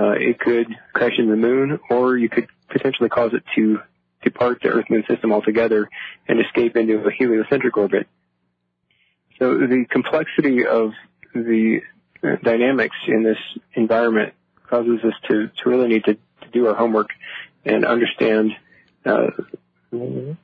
[0.00, 3.80] it could crash into the moon, or you could potentially cause it to
[4.22, 5.88] depart the Earth-Moon system altogether
[6.26, 8.06] and escape into a heliocentric orbit.
[9.38, 10.92] So the complexity of
[11.34, 11.80] the
[12.22, 13.38] uh, dynamics in this
[13.74, 14.34] environment
[14.68, 17.10] causes us to, to really need to, to do our homework
[17.64, 18.52] and understand
[19.04, 19.28] uh,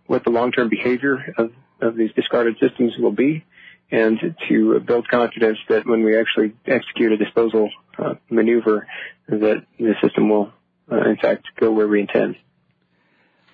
[0.06, 3.44] what the long-term behavior of, of these discarded systems will be
[3.90, 8.86] and to build confidence that when we actually execute a disposal uh, maneuver,
[9.28, 10.52] that the system will,
[10.90, 12.36] uh, in fact, go where we intend.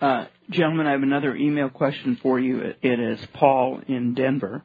[0.00, 2.74] Uh, gentlemen, I have another email question for you.
[2.80, 4.62] It is Paul in Denver,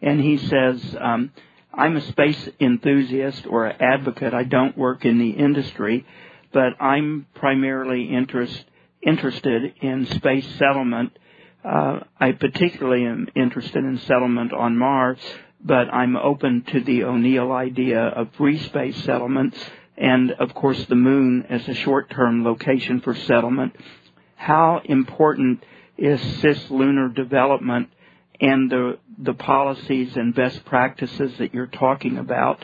[0.00, 1.32] and he says, um,
[1.74, 4.32] "I'm a space enthusiast or an advocate.
[4.32, 6.06] I don't work in the industry,
[6.52, 8.64] but I'm primarily interest,
[9.02, 11.18] interested in space settlement."
[11.64, 15.18] Uh, I particularly am interested in settlement on Mars,
[15.64, 19.58] but I'm open to the O'Neill idea of free space settlements
[19.96, 23.74] and of course the moon as a short-term location for settlement.
[24.36, 25.64] How important
[25.96, 27.88] is cislunar development
[28.40, 32.62] and the, the policies and best practices that you're talking about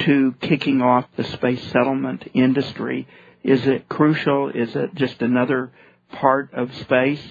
[0.00, 3.06] to kicking off the space settlement industry?
[3.44, 4.48] Is it crucial?
[4.48, 5.70] Is it just another
[6.10, 7.22] part of space?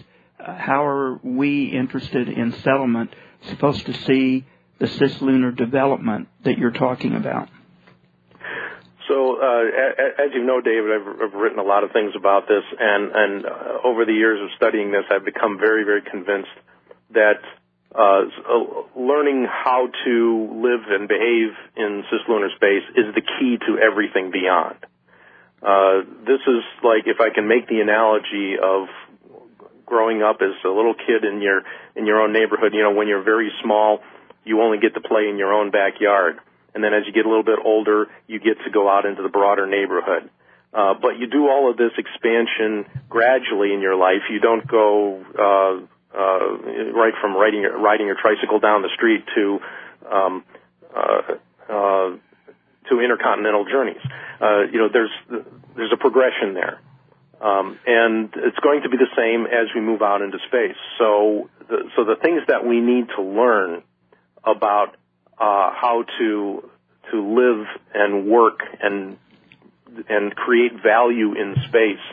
[0.46, 3.14] how are we interested in settlement
[3.50, 4.46] supposed to see
[4.80, 7.50] the cislunar development that you're talking about?
[9.08, 13.12] So, uh, as you know, David, I've, written a lot of things about this, and,
[13.14, 13.50] and uh,
[13.84, 16.56] over the years of studying this, I've become very, very convinced
[17.12, 17.44] that
[17.94, 18.22] uh,
[18.96, 24.78] learning how to live and behave in cislunar space is the key to everything beyond.
[25.62, 28.88] Uh, this is like if I can make the analogy of
[29.86, 31.62] growing up as a little kid in your
[31.96, 34.00] in your own neighborhood, you know, when you're very small,
[34.46, 36.40] you only get to play in your own backyard.
[36.74, 39.22] And then as you get a little bit older, you get to go out into
[39.22, 40.30] the broader neighborhood.
[40.74, 44.26] Uh, but you do all of this expansion gradually in your life.
[44.30, 49.24] You don't go uh, uh, right from riding your, riding your tricycle down the street
[49.36, 49.60] to
[50.12, 50.44] um,
[50.96, 51.22] uh,
[51.70, 52.18] uh,
[52.90, 54.02] to intercontinental journeys.
[54.42, 55.12] Uh, you know, there's
[55.76, 56.82] there's a progression there,
[57.40, 60.78] um, and it's going to be the same as we move out into space.
[60.98, 63.84] So, the, so the things that we need to learn
[64.44, 64.96] about
[65.38, 66.70] uh, how to
[67.12, 69.18] to live and work and
[70.10, 72.04] and create value in space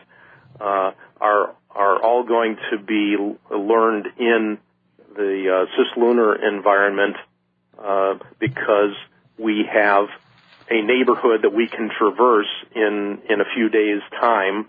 [0.60, 3.16] uh, are are all going to be
[3.50, 4.58] learned in
[5.14, 7.16] the uh, cislunar environment
[7.78, 8.94] uh, because
[9.38, 10.08] we have
[10.70, 14.66] a neighborhood that we can traverse in in a few days' time,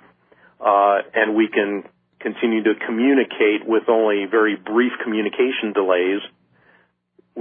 [0.60, 1.84] uh, and we can
[2.20, 6.22] continue to communicate with only very brief communication delays.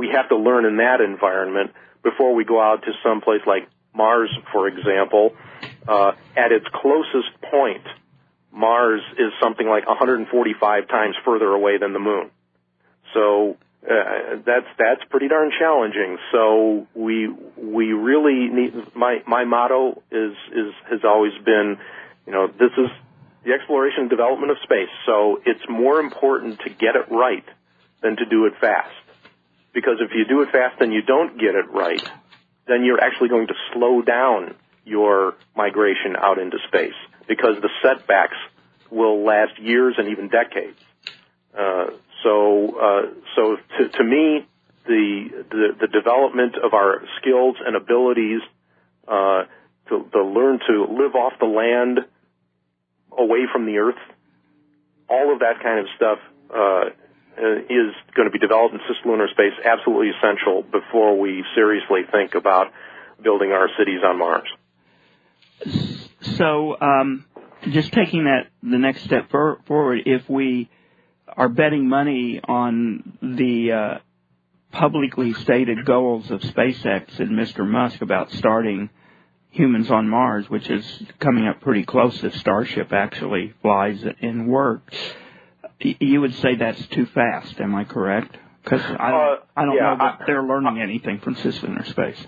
[0.00, 3.68] We have to learn in that environment before we go out to some place like
[3.94, 5.36] Mars, for example.
[5.86, 7.84] Uh, at its closest point,
[8.50, 12.30] Mars is something like 145 times further away than the Moon.
[13.12, 16.16] So uh, that's that's pretty darn challenging.
[16.32, 18.72] So we we really need.
[18.94, 21.76] My my motto is is has always been,
[22.26, 22.88] you know, this is
[23.44, 24.88] the exploration and development of space.
[25.04, 27.44] So it's more important to get it right
[28.02, 28.94] than to do it fast.
[29.72, 32.02] Because if you do it fast and you don't get it right,
[32.66, 34.54] then you're actually going to slow down
[34.84, 36.94] your migration out into space
[37.28, 38.36] because the setbacks
[38.90, 40.78] will last years and even decades.
[41.56, 41.86] Uh,
[42.22, 43.02] so, uh,
[43.36, 44.46] so to, to me,
[44.86, 48.40] the, the, the development of our skills and abilities
[49.06, 49.44] uh,
[49.88, 52.00] to, to learn to live off the land,
[53.16, 53.98] away from the earth,
[55.08, 56.18] all of that kind of stuff
[56.54, 56.84] uh,
[57.40, 59.52] is going to be developed in cislunar space.
[59.64, 62.68] Absolutely essential before we seriously think about
[63.22, 64.48] building our cities on Mars.
[66.36, 67.26] So, um,
[67.70, 70.70] just taking that the next step for, forward, if we
[71.36, 73.98] are betting money on the uh,
[74.72, 77.66] publicly stated goals of SpaceX and Mr.
[77.66, 78.90] Musk about starting
[79.50, 84.96] humans on Mars, which is coming up pretty close if Starship actually flies and works,
[85.80, 87.60] you would say that's too fast.
[87.60, 88.36] Am I correct?
[88.62, 92.18] Because I, uh, I don't yeah, know that I, they're learning anything from cislunar space.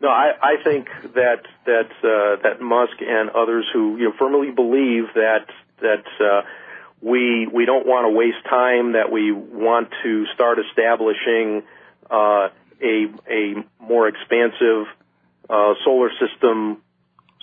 [0.00, 4.50] No, I, I think that that uh, that Musk and others who you know, firmly
[4.50, 5.46] believe that
[5.80, 6.42] that uh,
[7.00, 11.62] we we don't want to waste time, that we want to start establishing
[12.10, 12.48] uh,
[12.82, 14.86] a a more expansive
[15.48, 16.82] uh, solar system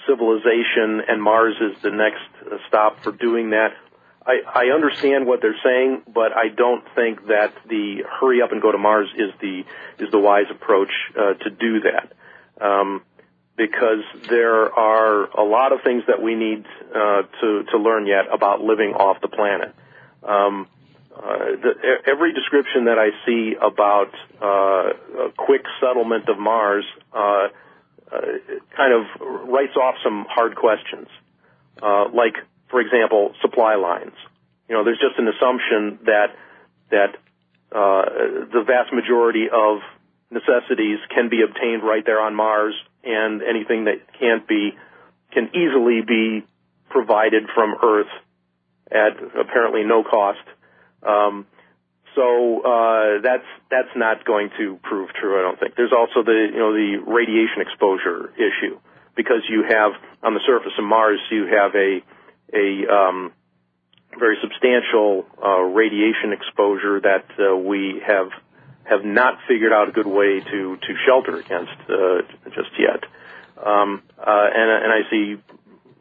[0.06, 2.24] civilization, and Mars is the next
[2.68, 3.74] stop for doing that.
[4.26, 8.62] I, I understand what they're saying, but I don't think that the hurry up and
[8.62, 9.64] go to Mars is the
[9.98, 12.12] is the wise approach uh, to do that
[12.64, 13.02] um,
[13.56, 18.26] because there are a lot of things that we need uh, to to learn yet
[18.32, 19.74] about living off the planet.
[20.24, 20.68] Um,
[21.16, 21.74] uh, the,
[22.08, 27.48] every description that I see about uh, a quick settlement of Mars uh,
[28.12, 28.22] uh,
[28.76, 31.08] kind of writes off some hard questions,
[31.82, 32.36] uh, like,
[32.70, 34.14] for example, supply lines.
[34.68, 36.36] You know, there's just an assumption that
[36.92, 37.16] that
[37.72, 39.80] the vast majority of
[40.32, 44.72] necessities can be obtained right there on Mars, and anything that can't be
[45.32, 46.46] can easily be
[46.90, 48.10] provided from Earth
[48.92, 50.42] at apparently no cost.
[51.04, 51.46] Um,
[52.16, 55.40] so uh, that's that's not going to prove true.
[55.40, 55.76] I don't think.
[55.76, 58.80] There's also the you know the radiation exposure issue
[59.16, 62.02] because you have on the surface of Mars you have a
[62.54, 63.32] a um,
[64.18, 68.30] very substantial uh, radiation exposure that uh, we have
[68.84, 73.04] have not figured out a good way to to shelter against uh, just yet.
[73.64, 75.38] Um, uh, and and I see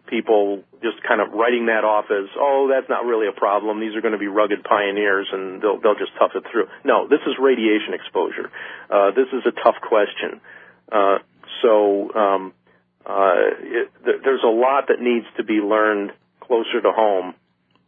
[0.08, 3.80] people just kind of writing that off as, oh, that's not really a problem.
[3.80, 6.68] These are going to be rugged pioneers, and they'll they'll just tough it through.
[6.84, 8.50] No, this is radiation exposure.
[8.90, 10.40] Uh, this is a tough question.
[10.90, 11.18] Uh,
[11.62, 12.54] so um,
[13.04, 16.12] uh, it, th- there's a lot that needs to be learned
[16.48, 17.34] closer to home,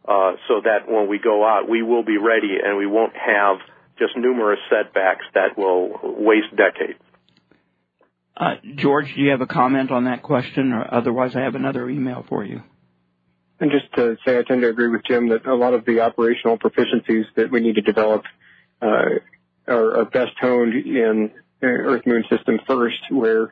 [0.07, 3.57] uh, so that when we go out, we will be ready, and we won't have
[3.99, 6.99] just numerous setbacks that will waste decades.
[8.35, 11.89] Uh, George, do you have a comment on that question, or otherwise I have another
[11.89, 12.63] email for you?
[13.59, 15.99] And just to say, I tend to agree with Jim that a lot of the
[15.99, 18.23] operational proficiencies that we need to develop
[18.81, 19.19] uh,
[19.67, 21.29] are, are, best honed in
[21.61, 23.49] Earth Moon system first, where in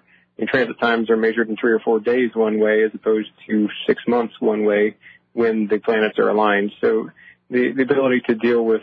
[0.47, 4.01] transit times are measured in three or four days one way as opposed to six
[4.07, 4.95] months one way
[5.33, 6.71] when the planets are aligned.
[6.81, 7.09] So
[7.49, 8.81] the, the ability to deal with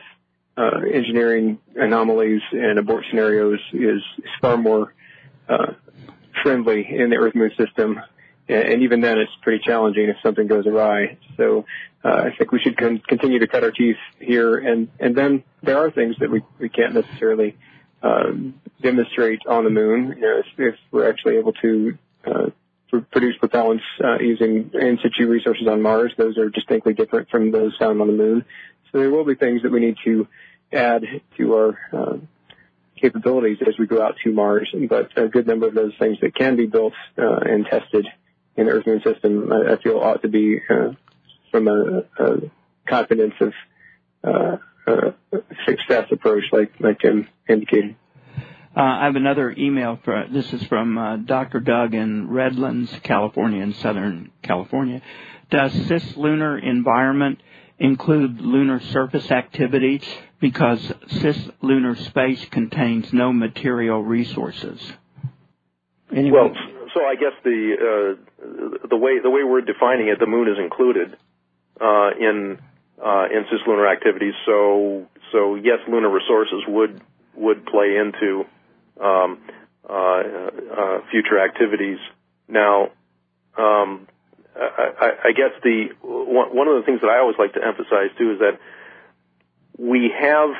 [0.56, 4.02] uh, engineering anomalies and abort scenarios is, is
[4.40, 4.94] far more
[5.48, 5.72] uh,
[6.42, 8.00] friendly in the Earth Moon system.
[8.48, 11.18] And even then, it's pretty challenging if something goes awry.
[11.36, 11.64] So
[12.04, 14.56] uh, I think we should con- continue to cut our teeth here.
[14.56, 17.56] And, and then there are things that we, we can't necessarily
[18.80, 20.14] demonstrate on the moon.
[20.16, 22.46] You know, if, if we're actually able to uh,
[23.10, 27.76] produce propellants uh, using in situ resources on Mars, those are distinctly different from those
[27.78, 28.44] found on the moon.
[28.92, 30.28] So there will be things that we need to
[30.72, 31.02] add
[31.36, 32.16] to our uh,
[33.00, 34.72] capabilities as we go out to Mars.
[34.88, 38.06] But a good number of those things that can be built uh, and tested
[38.56, 40.92] in the Earth Moon system, I, I feel ought to be uh,
[41.50, 42.36] from a, a
[42.86, 43.52] confidence of
[44.24, 44.56] uh, uh,
[45.66, 47.96] success approach, like like Tim indicated.
[48.76, 49.98] Uh, I have another email.
[50.04, 51.60] For, this is from uh, Dr.
[51.60, 55.00] Doug in Redlands, California, in Southern California.
[55.50, 57.40] Does cislunar environment
[57.78, 60.02] include lunar surface activity
[60.40, 64.80] because cislunar space contains no material resources?
[66.14, 66.30] Anyway.
[66.38, 66.52] Well,
[66.94, 70.58] so I guess the uh, the way the way we're defining it, the moon is
[70.58, 71.16] included
[71.80, 72.58] uh, in
[72.98, 74.34] in cislunar activities.
[74.44, 77.00] So so yes, lunar resources would
[77.34, 78.44] would play into
[79.00, 79.38] um,
[79.88, 81.98] uh, uh, future activities.
[82.48, 82.90] Now,
[83.56, 84.08] um,
[84.56, 88.32] I, I, guess the one of the things that I always like to emphasize too
[88.32, 88.58] is that
[89.78, 90.50] we have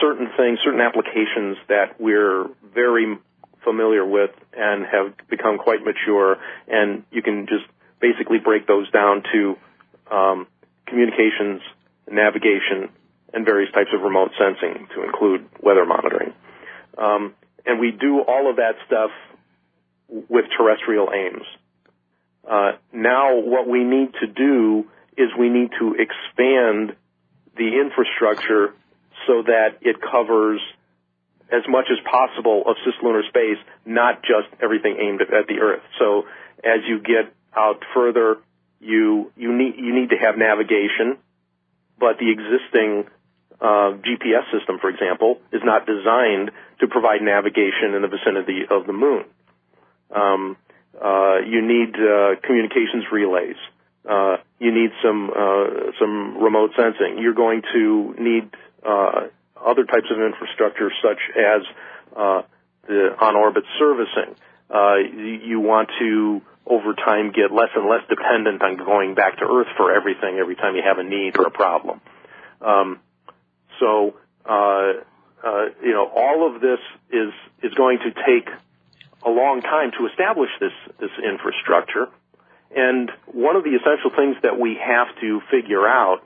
[0.00, 3.18] certain things, certain applications that we're very
[3.62, 7.64] familiar with and have become quite mature, and you can just
[8.00, 9.56] basically break those down to
[10.10, 10.46] um,
[10.86, 11.62] communications,
[12.10, 12.90] navigation,
[13.32, 16.32] and various types of remote sensing to include weather monitoring.
[16.96, 17.34] Um,
[17.64, 19.10] and we do all of that stuff
[20.08, 21.44] with terrestrial aims.
[22.48, 26.94] Uh, now what we need to do is we need to expand
[27.56, 28.74] the infrastructure
[29.26, 30.60] so that it covers
[31.50, 35.82] as much as possible of cislunar space, not just everything aimed at, at the Earth.
[35.98, 36.26] So
[36.62, 38.38] as you get out further,
[38.80, 41.18] you you need you need to have navigation,
[41.98, 43.04] but the existing
[43.60, 46.50] uh, GPS system, for example, is not designed
[46.80, 49.24] to provide navigation in the vicinity of the moon.
[50.14, 50.56] Um,
[51.02, 53.56] uh, you need uh, communications relays.
[54.08, 57.18] Uh, you need some uh, some remote sensing.
[57.18, 58.50] You're going to need
[58.84, 61.62] uh, other types of infrastructure, such as
[62.86, 64.36] the on-orbit servicing.
[65.48, 69.68] You want to over time get less and less dependent on going back to Earth
[69.76, 72.00] for everything every time you have a need or a problem.
[72.60, 73.00] Um,
[73.78, 74.14] so,
[74.44, 74.92] uh,
[75.44, 78.48] uh, you know, all of this is is going to take
[79.24, 82.08] a long time to establish this this infrastructure.
[82.74, 86.22] And one of the essential things that we have to figure out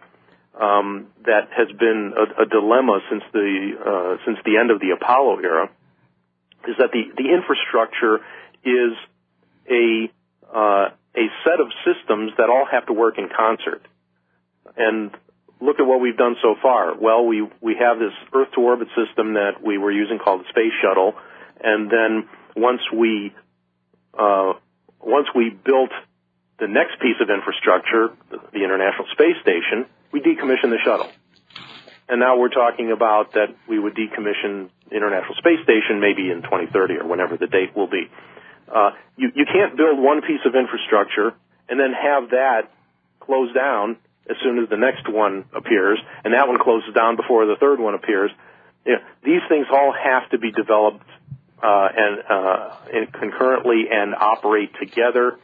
[0.58, 4.90] um, that has been a, a dilemma since the uh, since the end of the
[4.90, 5.70] Apollo era
[6.66, 8.20] is that the the infrastructure
[8.64, 8.96] is
[9.68, 10.10] a
[10.54, 13.86] uh, a set of systems that all have to work in concert.
[14.76, 15.10] And
[15.60, 16.94] look at what we've done so far.
[16.94, 20.48] Well, we we have this Earth to orbit system that we were using called the
[20.48, 21.14] Space Shuttle,
[21.62, 23.34] and then once we
[24.18, 24.54] uh,
[25.00, 25.90] once we built
[26.58, 31.10] the next piece of infrastructure, the International Space Station, we decommissioned the shuttle.
[32.08, 36.42] And now we're talking about that we would decommission the International Space Station maybe in
[36.42, 38.10] 2030 or whenever the date will be.
[38.70, 41.34] Uh, you, you can't build one piece of infrastructure
[41.68, 42.70] and then have that
[43.20, 43.96] close down
[44.28, 47.80] as soon as the next one appears, and that one closes down before the third
[47.80, 48.30] one appears.
[48.86, 51.04] You know, these things all have to be developed
[51.62, 55.38] uh, and, uh, and concurrently and operate together.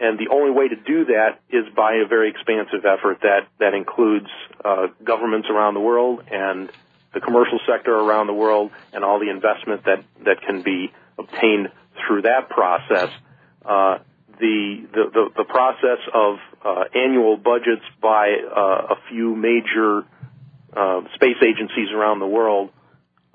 [0.00, 3.74] And the only way to do that is by a very expansive effort that that
[3.74, 4.26] includes
[4.64, 6.70] uh, governments around the world and
[7.12, 11.70] the commercial sector around the world, and all the investment that that can be obtained
[12.06, 13.08] through that process.
[13.64, 13.98] Uh,
[14.40, 20.02] the, the, the process of uh, annual budgets by uh, a few major
[20.76, 22.70] uh, space agencies around the world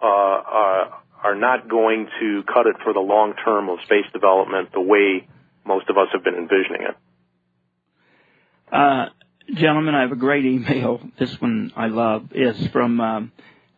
[0.01, 4.71] uh, are, are not going to cut it for the long term of space development
[4.73, 5.27] the way
[5.65, 6.95] most of us have been envisioning it.
[8.71, 9.09] Uh,
[9.53, 11.01] gentlemen, I have a great email.
[11.17, 13.31] This one I love is from um,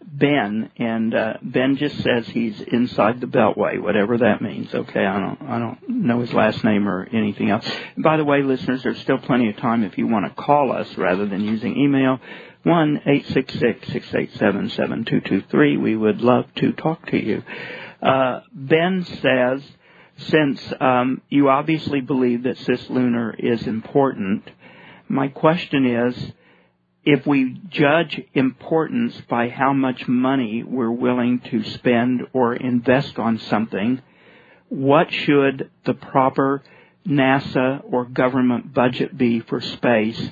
[0.04, 4.74] Ben, and uh, Ben just says he's inside the Beltway, whatever that means.
[4.74, 7.66] Okay, I don't, I don't know his last name or anything else.
[7.96, 10.72] And by the way, listeners, there's still plenty of time if you want to call
[10.72, 12.20] us rather than using email.
[12.64, 15.78] One eight six six six eight seven seven two two three.
[15.78, 17.44] We would love to talk to you.
[18.02, 19.64] Uh, ben says,
[20.18, 24.50] since um, you obviously believe that cislunar is important,
[25.08, 26.34] my question is
[27.04, 33.40] if we judge importance by how much money we're willing to spend or invest on
[33.40, 34.02] something,
[34.70, 36.64] what should the proper
[37.08, 40.32] NASA or government budget be for space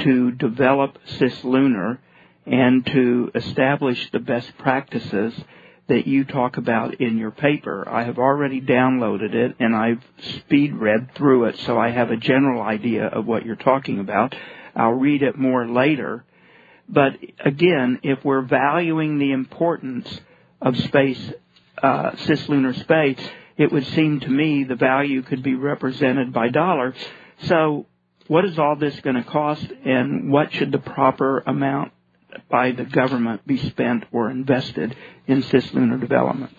[0.00, 1.98] to develop cislunar
[2.46, 5.34] and to establish the best practices
[5.88, 7.86] that you talk about in your paper.
[7.88, 10.02] I have already downloaded it and I've
[10.38, 14.34] speed read through it so I have a general idea of what you're talking about.
[14.78, 16.24] I'll read it more later.
[16.88, 20.20] But again, if we're valuing the importance
[20.60, 21.32] of space,
[21.82, 23.20] uh, cislunar space,
[23.56, 26.94] it would seem to me the value could be represented by dollar.
[27.42, 27.86] So
[28.28, 31.92] what is all this going to cost and what should the proper amount
[32.50, 34.94] by the government be spent or invested
[35.26, 36.54] in cislunar development?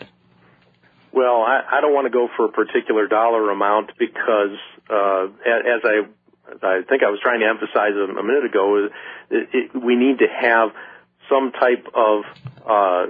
[1.11, 4.57] Well, I, I don't want to go for a particular dollar amount because,
[4.89, 6.01] uh, as I,
[6.62, 8.89] I think I was trying to emphasize a, a minute ago,
[9.30, 10.70] it, it, we need to have
[11.30, 12.24] some type of
[12.66, 13.06] uh,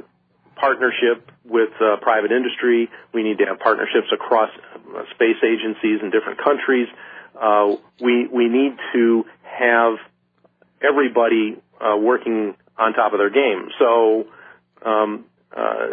[0.56, 2.90] partnership with uh, private industry.
[3.14, 4.50] We need to have partnerships across
[4.96, 6.88] uh, space agencies in different countries.
[7.40, 9.96] Uh, we we need to have
[10.82, 13.70] everybody uh, working on top of their game.
[13.80, 14.28] So,
[14.86, 15.26] um,
[15.56, 15.88] uh,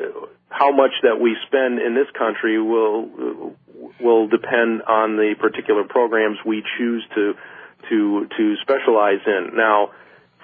[0.56, 3.54] how much that we spend in this country will
[4.00, 7.34] will depend on the particular programs we choose to
[7.90, 9.50] to to specialize in.
[9.54, 9.90] Now,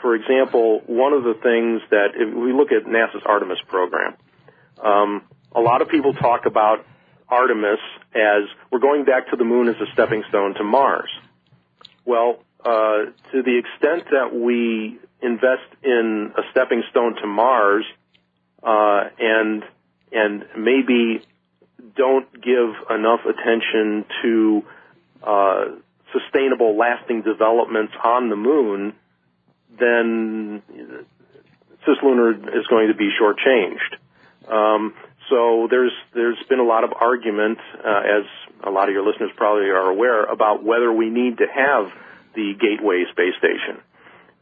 [0.02, 4.14] for example, one of the things that if we look at NASA's Artemis program,
[4.82, 6.84] um, a lot of people talk about
[7.28, 7.80] Artemis
[8.14, 11.10] as we're going back to the moon as a stepping stone to Mars.
[12.04, 17.86] Well, uh, to the extent that we invest in a stepping stone to Mars,
[18.62, 19.64] uh, and
[20.12, 21.22] and maybe
[21.96, 24.62] don't give enough attention to
[25.22, 25.64] uh,
[26.12, 28.92] sustainable, lasting developments on the moon,
[29.78, 30.62] then
[31.86, 33.96] cislunar is going to be shortchanged.
[34.48, 34.94] Um,
[35.28, 38.24] so there's there's been a lot of argument, uh, as
[38.64, 41.90] a lot of your listeners probably are aware, about whether we need to have
[42.34, 43.80] the Gateway space station.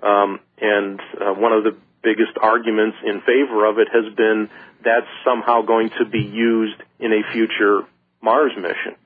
[0.02, 4.48] Um, and uh, one of the biggest arguments in favor of it has been
[4.84, 7.82] that's somehow going to be used in a future
[8.22, 8.96] Mars mission.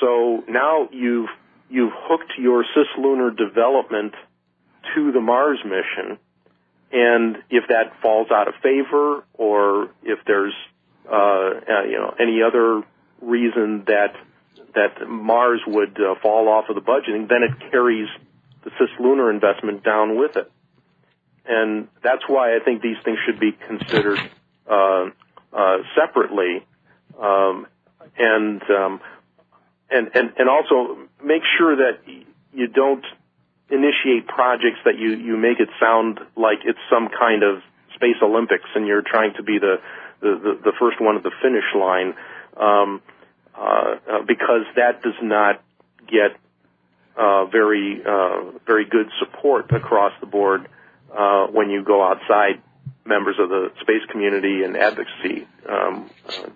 [0.00, 1.28] So now you've
[1.70, 4.14] you've hooked your cislunar development
[4.94, 6.18] to the Mars mission,
[6.92, 10.54] and if that falls out of favor, or if there's
[11.10, 12.82] uh, uh, you know any other
[13.20, 14.14] reason that
[14.74, 18.08] that Mars would uh, fall off of the budgeting, then it carries
[18.64, 20.50] the cislunar investment down with it.
[21.46, 24.18] And that's why I think these things should be considered
[25.94, 26.66] separately,
[27.20, 27.66] um,
[28.18, 29.00] and, um,
[29.90, 32.00] and and and also make sure that
[32.52, 33.04] you don't
[33.70, 37.62] initiate projects that you you make it sound like it's some kind of
[37.94, 39.76] space Olympics and you're trying to be the
[40.20, 42.14] the, the, first one at the finish line.
[42.56, 43.02] Um,
[43.54, 45.62] uh, uh, because that does not
[46.08, 46.36] get
[47.16, 50.66] uh, very uh, very good support across the board
[51.16, 52.62] uh, when you go outside
[53.04, 56.48] members of the space community and advocacy um, uh,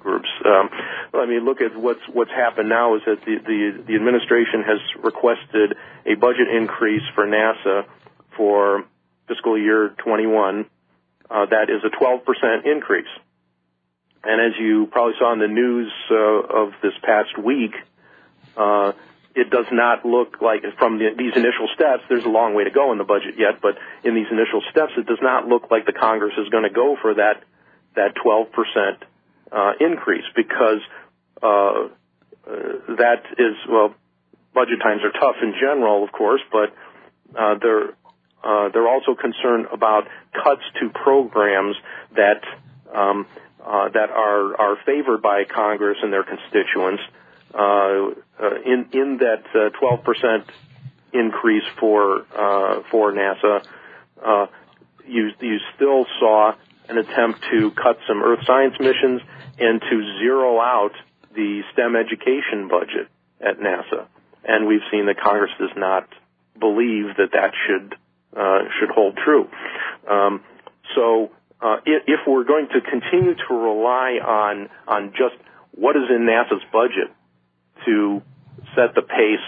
[0.00, 0.28] groups.
[0.44, 0.70] Um,
[1.14, 4.78] I mean, look at what's what's happened now is that the, the the administration has
[5.02, 7.86] requested a budget increase for NASA
[8.36, 8.84] for
[9.26, 10.66] fiscal year 21.
[11.28, 13.06] Uh, that is a 12% increase.
[14.22, 17.74] And as you probably saw in the news uh, of this past week,
[18.56, 18.92] uh,
[19.36, 22.02] it does not look like from the, these initial steps.
[22.08, 24.92] There's a long way to go in the budget yet, but in these initial steps,
[24.96, 27.44] it does not look like the Congress is going to go for that
[27.94, 29.04] that 12 percent
[29.52, 30.80] uh, increase because
[31.42, 33.94] uh, uh, that is well,
[34.54, 36.72] budget times are tough in general, of course, but
[37.38, 37.90] uh, they're
[38.42, 41.76] uh, they're also concerned about cuts to programs
[42.14, 42.40] that
[42.94, 43.26] um,
[43.60, 47.02] uh, that are are favored by Congress and their constituents.
[47.04, 50.44] Uh, in in that uh, 12 percent
[51.12, 53.62] increase for uh, for NASA,
[55.06, 56.52] you you still saw
[56.88, 59.20] an attempt to cut some Earth science missions
[59.58, 60.92] and to zero out
[61.34, 63.08] the STEM education budget
[63.40, 64.06] at NASA.
[64.44, 66.08] And we've seen that Congress does not
[66.58, 67.94] believe that that should
[68.78, 69.48] should hold true.
[70.08, 70.42] Um,
[70.94, 71.30] so
[71.60, 75.34] uh, if we're going to continue to rely on on just
[75.72, 77.10] what is in NASA's budget
[77.86, 78.22] to
[78.74, 79.46] set the pace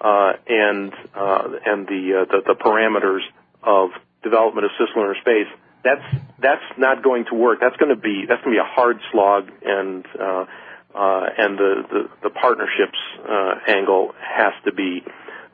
[0.00, 3.22] uh, and uh, and the, uh, the, the parameters
[3.62, 3.90] of
[4.22, 5.46] development of cislunar space,
[5.84, 6.02] that's
[6.40, 7.58] that's not going to work.
[7.60, 10.46] That's going to be that's going to be a hard slog, and uh,
[10.94, 15.02] uh, and the the, the partnerships uh, angle has to be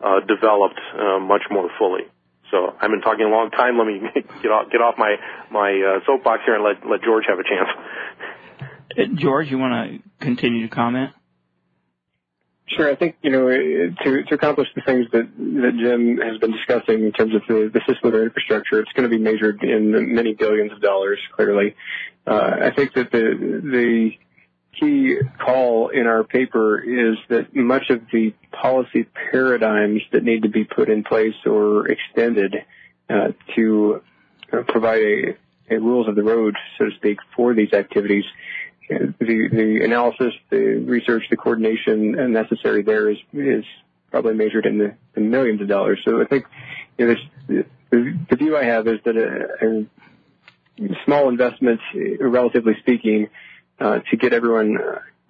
[0.02, 0.80] uh, developed
[1.20, 2.04] much more fully.
[2.50, 3.76] So I've been talking a long time.
[3.76, 4.00] Let me
[4.42, 5.16] get off get off my
[5.50, 7.68] my uh, soapbox here and let let George have a chance.
[9.14, 11.12] George, you want to continue to comment?
[12.76, 12.90] Sure.
[12.90, 17.12] I think you know to to accomplish the things that Jim has been discussing in
[17.12, 20.80] terms of the, the cislunar infrastructure, it's going to be measured in many billions of
[20.80, 21.18] dollars.
[21.34, 21.74] Clearly,
[22.26, 24.10] uh, I think that the the
[24.78, 30.48] key call in our paper is that much of the policy paradigms that need to
[30.48, 32.54] be put in place or extended
[33.08, 34.02] uh, to
[34.52, 38.24] uh, provide a, a, rules of the road, so to speak, for these activities
[38.88, 43.64] the the analysis, the research, the coordination necessary there is is
[44.10, 46.00] probably measured in the, millions of dollars.
[46.04, 46.46] So I think
[46.96, 47.06] you
[47.48, 49.86] know, the, view I have is that a,
[50.84, 51.80] a small investment,
[52.20, 53.28] relatively speaking,
[53.80, 54.78] uh, to get everyone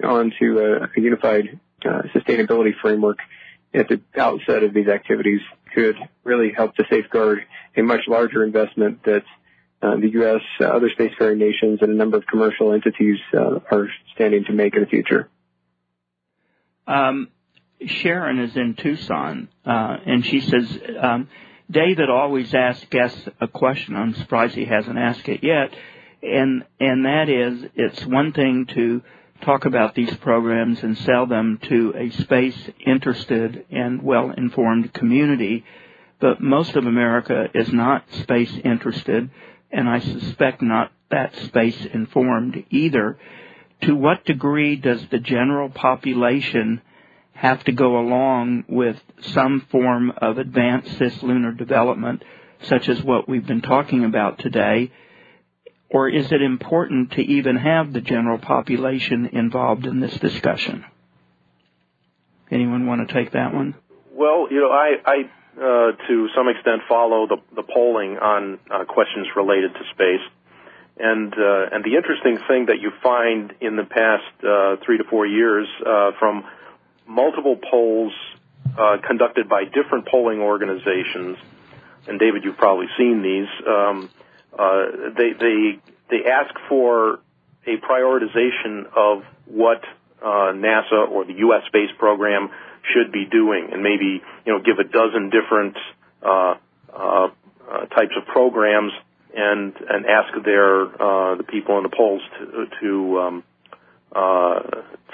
[0.02, 3.18] onto a, a unified uh, sustainability framework
[3.74, 5.40] at the outset of these activities
[5.74, 7.44] could really help to safeguard
[7.76, 9.30] a much larger investment that's uh,
[9.80, 14.44] the U.S., uh, other spacefaring nations, and a number of commercial entities uh, are standing
[14.44, 15.28] to make in the future.
[16.86, 17.28] Um,
[17.86, 21.28] Sharon is in Tucson, uh, and she says, um,
[21.70, 23.94] David always asks guests a question.
[23.94, 25.74] I'm surprised he hasn't asked it yet.
[26.22, 29.02] And, and that is, it's one thing to
[29.42, 35.64] talk about these programs and sell them to a space interested and well informed community,
[36.20, 39.30] but most of America is not space interested
[39.70, 43.18] and I suspect not that space informed either.
[43.82, 46.82] To what degree does the general population
[47.32, 52.24] have to go along with some form of advanced cislunar development,
[52.62, 54.90] such as what we've been talking about today?
[55.90, 60.84] Or is it important to even have the general population involved in this discussion?
[62.50, 63.74] Anyone want to take that one?
[64.12, 65.16] Well, you know, I, I
[65.58, 70.22] uh, to some extent follow the, the polling on uh, questions related to space.
[71.00, 75.04] And uh, and the interesting thing that you find in the past uh, three to
[75.04, 76.44] four years uh, from
[77.06, 78.12] multiple polls
[78.76, 81.38] uh, conducted by different polling organizations,
[82.08, 83.48] and David, you've probably seen these.
[83.64, 84.10] Um,
[85.16, 85.78] they they
[86.10, 87.20] they ask for
[87.64, 89.84] a prioritization of what
[90.20, 91.62] NASA or the U.S.
[91.66, 92.50] space program
[92.92, 95.76] should be doing, and maybe you know give a dozen different
[96.22, 96.54] uh,
[96.92, 97.28] uh,
[97.70, 98.92] uh, types of programs,
[99.34, 103.44] and and ask their uh, the people in the polls to to um,
[104.12, 104.60] uh,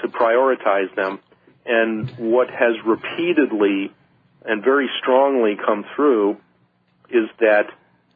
[0.01, 1.19] to prioritize them.
[1.65, 3.91] And what has repeatedly
[4.45, 6.37] and very strongly come through
[7.09, 7.67] is that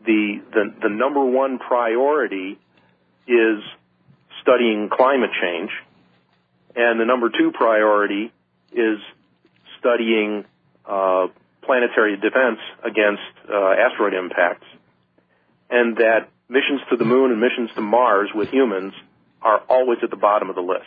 [0.06, 2.60] the the, the number one priority
[3.28, 3.60] is
[4.42, 5.72] studying climate change,
[6.76, 8.32] and the number two priority
[8.72, 9.00] is
[9.80, 10.46] studying
[10.86, 11.28] uh,
[11.62, 14.66] planetary defense against uh, asteroid impacts,
[15.70, 18.94] and that missions to the moon and missions to Mars with humans
[19.42, 20.86] are always at the bottom of the list.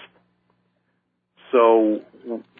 [1.52, 2.02] So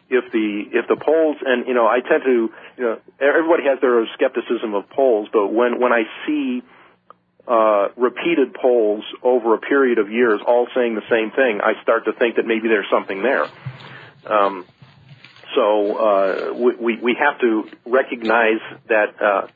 [0.09, 3.81] if the if the polls and you know I tend to you know everybody has
[3.81, 6.63] their skepticism of polls, but when when I see
[7.49, 12.05] uh, repeated polls over a period of years all saying the same thing, I start
[12.05, 13.47] to think that maybe there's something there.
[14.27, 14.65] Um,
[15.55, 19.47] so uh, we we have to recognize that uh,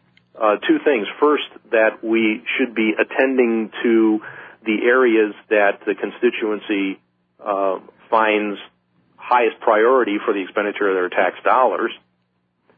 [0.41, 1.07] uh, two things.
[1.21, 4.21] First, that we should be attending to
[4.65, 7.01] the areas that the constituency
[7.41, 7.79] uh,
[8.11, 8.59] finds
[9.17, 11.93] highest priority for the expenditure of their tax dollars.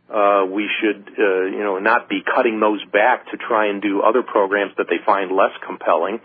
[0.08, 4.00] Uh, we should, uh, you know, not be cutting those back to try and do
[4.00, 6.18] other programs that they find less compelling.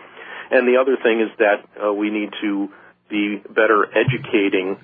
[0.52, 2.70] And the other thing is that we need to
[3.10, 4.78] be better educating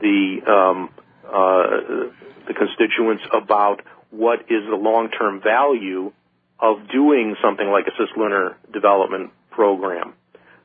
[0.00, 6.12] the um, uh, the constituents about what is the long-term value
[6.60, 10.14] of doing something like a cislunar development program.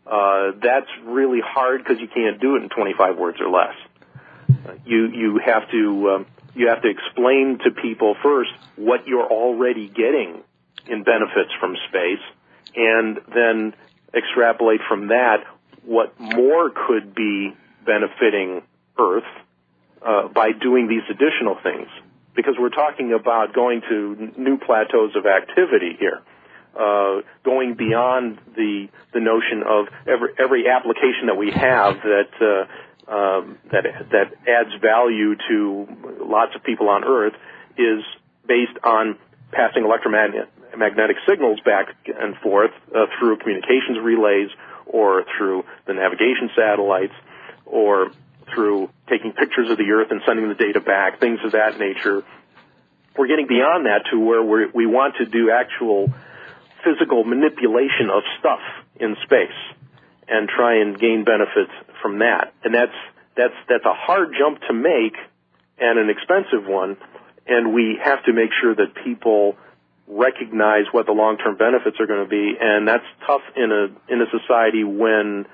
[0.06, 3.76] Uh, that's really hard because you can't do it in 25 words or less.
[4.86, 9.88] You you have to um, you have to explain to people first what you're already
[9.88, 10.42] getting
[10.88, 12.24] in benefits from space,
[12.76, 13.74] and then
[14.14, 15.44] extrapolate from that
[15.84, 17.54] what more could be
[17.86, 18.64] benefiting
[18.98, 19.24] Earth
[20.06, 21.88] uh, by doing these additional things
[22.36, 26.22] because we're talking about going to new plateaus of activity here.
[26.74, 33.12] Uh, going beyond the the notion of every every application that we have that uh,
[33.12, 35.88] um, that that adds value to
[36.22, 37.34] lots of people on Earth
[37.76, 38.04] is
[38.48, 39.18] based on
[39.52, 44.50] passing electromagnetic signals back and forth uh, through communications relays
[44.86, 47.14] or through the navigation satellites
[47.66, 48.12] or
[48.54, 52.24] through taking pictures of the Earth and sending the data back, things of that nature.
[53.18, 56.12] we're getting beyond that to where we want to do actual
[56.84, 58.62] physical manipulation of stuff
[58.96, 59.60] in space
[60.28, 61.72] and try and gain benefits
[62.02, 62.54] from that.
[62.64, 62.96] And that's
[63.36, 65.16] that's that's a hard jump to make
[65.80, 66.98] and an expensive one.
[67.48, 69.58] And we have to make sure that people
[70.08, 72.54] recognize what the long-term benefits are going to be.
[72.60, 75.46] And that's tough in a in a society when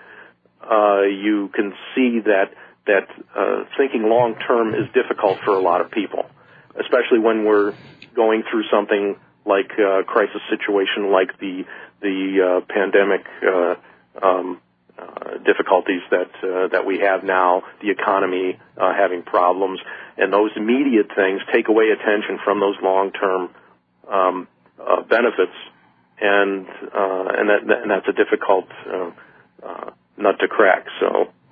[0.61, 2.51] uh, you can see that
[2.87, 6.25] that uh, thinking long-term is difficult for a lot of people,
[6.79, 7.73] especially when we're
[8.15, 9.15] going through something
[9.45, 11.65] like a crisis situation like the
[12.01, 13.75] the uh, pandemic uh,
[14.21, 14.61] um,
[14.97, 19.79] uh, difficulties that uh, that we have now, the economy uh, having problems,
[20.17, 23.49] and those immediate things take away attention from those long-term
[24.09, 24.47] um,
[24.79, 25.57] uh, benefits,
[26.21, 29.11] and uh, and that and that's a difficult uh,
[29.65, 30.85] uh, nut to crack.
[30.99, 31.44] So uh,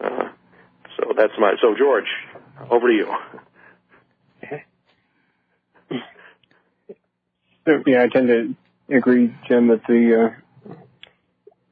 [1.03, 2.07] so that's my so George,
[2.69, 3.07] over to you.
[7.87, 8.55] Yeah, I tend to
[8.93, 10.35] agree, Jim, that the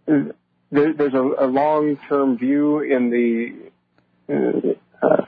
[0.07, 0.33] uh,
[0.71, 3.71] there, there's a, a long-term view in the
[4.33, 5.25] uh, uh,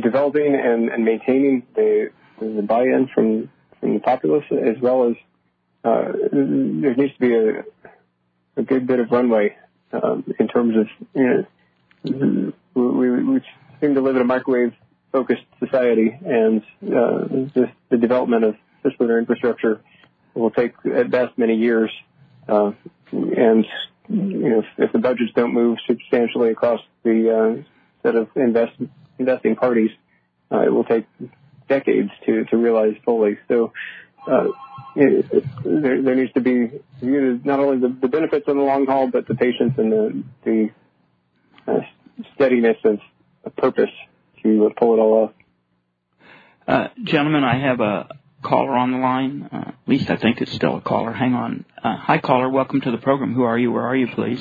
[0.00, 2.10] developing and, and maintaining the,
[2.40, 5.14] the buy-in from from the populace, as well as
[5.84, 7.64] uh, there needs to be a,
[8.56, 9.56] a good bit of runway
[9.92, 11.46] um, in terms of you
[12.04, 12.52] know,
[12.86, 13.40] we, we
[13.80, 19.80] seem to live in a microwave-focused society, and uh, the, development of this cislunar infrastructure
[20.34, 21.90] will take at best many years,
[22.48, 22.72] uh,
[23.12, 23.66] and
[24.08, 27.62] you know, if, if the budgets don't move substantially across the uh,
[28.02, 28.72] set of invest,
[29.18, 29.90] investing parties,
[30.50, 31.06] uh, it will take
[31.68, 33.38] decades to, to realize fully.
[33.48, 33.72] So
[34.26, 34.48] uh,
[34.96, 38.86] it, it, there, there needs to be not only the, the benefits in the long
[38.86, 40.70] haul, but the patience and the, the
[41.66, 41.80] uh,
[42.34, 42.98] steadiness of,
[43.44, 43.90] of purpose
[44.42, 45.32] to pull it all off.
[46.66, 48.08] Uh, gentlemen, I have a
[48.42, 49.48] caller on the line.
[49.52, 51.12] Uh, at least I think it's still a caller.
[51.12, 51.64] Hang on.
[51.82, 52.48] Uh, hi, caller.
[52.48, 53.34] Welcome to the program.
[53.34, 53.72] Who are you?
[53.72, 54.40] Where are you, please?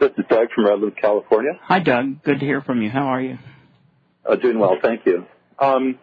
[0.00, 1.52] This is Doug from Redlands, California.
[1.62, 2.22] Hi, Doug.
[2.24, 2.90] Good to hear from you.
[2.90, 3.38] How are you?
[4.28, 5.24] Uh, doing well, thank you.
[5.58, 5.98] Um,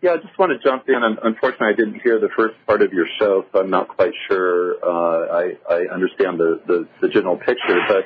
[0.00, 0.94] yeah, I just want to jump in.
[0.94, 4.76] Unfortunately, I didn't hear the first part of your show, so I'm not quite sure.
[4.82, 5.26] Uh,
[5.68, 8.04] I, I understand the, the, the general picture, but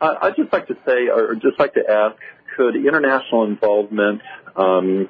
[0.00, 2.16] I'd just like to say, or just like to ask,
[2.56, 4.22] could international involvement
[4.56, 5.08] um,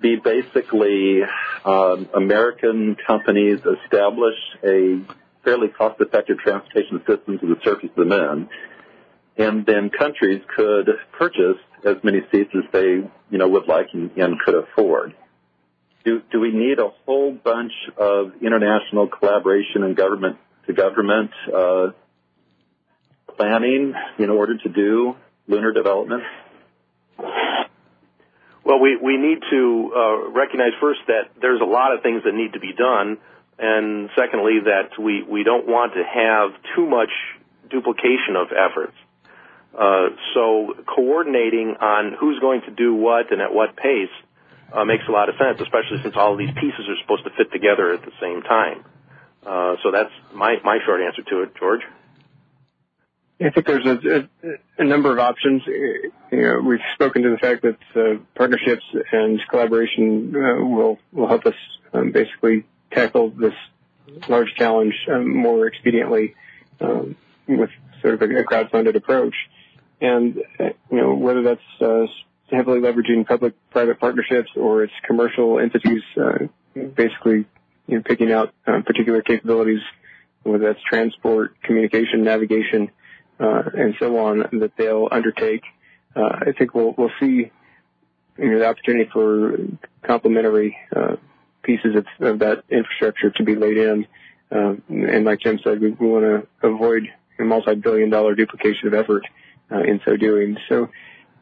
[0.00, 1.22] be basically
[1.64, 4.34] um, American companies establish
[4.64, 5.00] a
[5.44, 8.48] fairly cost-effective transportation system to the surface of the moon,
[9.36, 14.10] and then countries could purchase as many seats as they, you know, would like and,
[14.16, 15.14] and could afford.
[16.04, 20.36] Do, do we need a whole bunch of international collaboration and government
[20.66, 21.88] to government uh,
[23.36, 25.16] planning in order to do
[25.48, 26.22] lunar development?
[28.64, 32.32] Well, we, we need to uh, recognize first that there's a lot of things that
[32.32, 33.18] need to be done,
[33.58, 37.10] and secondly, that we, we don't want to have too much
[37.68, 38.94] duplication of efforts.
[39.74, 44.12] Uh, so coordinating on who's going to do what and at what pace
[44.72, 47.30] uh, makes a lot of sense, especially since all of these pieces are supposed to
[47.36, 48.84] fit together at the same time.
[49.44, 51.82] Uh, so that's my, my short answer to it, George.
[53.44, 54.28] I think there's
[54.78, 55.62] a, number of options.
[56.30, 61.54] Know, we've spoken to the fact that uh, partnerships and collaboration uh, will help us
[61.92, 63.54] um, basically tackle this
[64.28, 66.34] large challenge um, more expediently
[66.80, 67.16] um,
[67.48, 67.70] with
[68.00, 69.34] sort of a, crowd-funded approach.
[70.00, 72.06] And uh, you know, whether that's uh,
[72.50, 77.46] heavily leveraging public-private partnerships or it's commercial entities, uh, basically
[78.04, 79.80] picking out uh, particular capabilities,
[80.42, 83.01] whether that's transport, communication, navigation uh,
[83.42, 85.64] and so on that they'll undertake.
[86.14, 87.50] Uh, I think we'll we'll see
[88.38, 89.56] you know, the opportunity for
[90.02, 91.16] complementary uh,
[91.62, 94.06] pieces of, of, that infrastructure to be laid in.
[94.50, 97.04] And like Jim said, we, we want to avoid
[97.38, 99.26] a multi-billion-dollar duplication of effort
[99.70, 100.56] uh, in so doing.
[100.68, 100.88] So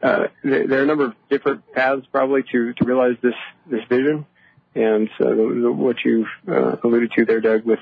[0.01, 3.35] uh, there, there, are a number of different paths probably to to realize this
[3.67, 4.25] this vision.
[4.73, 7.79] And so the, the, what you've uh, alluded to there, Doug, with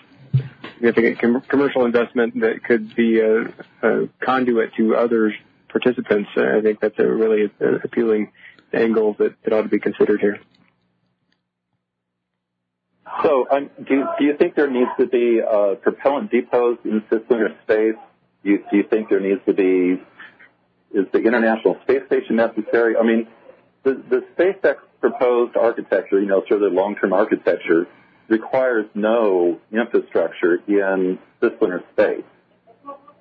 [0.80, 3.43] significant com- commercial investment that could be a,
[3.84, 5.34] a conduit to other
[5.67, 6.30] participants.
[6.36, 7.51] I think that's a really
[7.84, 8.32] appealing
[8.73, 10.39] angle that, that ought to be considered here.
[13.23, 17.59] So, um, do, do you think there needs to be uh, propellant depots in cislunar
[17.63, 17.95] space?
[18.43, 20.01] Do you, do you think there needs to be
[20.91, 22.95] is the International Space Station necessary?
[22.97, 23.27] I mean,
[23.84, 27.88] the, the SpaceX proposed architecture, you know, sort of the long-term architecture,
[28.30, 32.23] requires no infrastructure in cislunar space.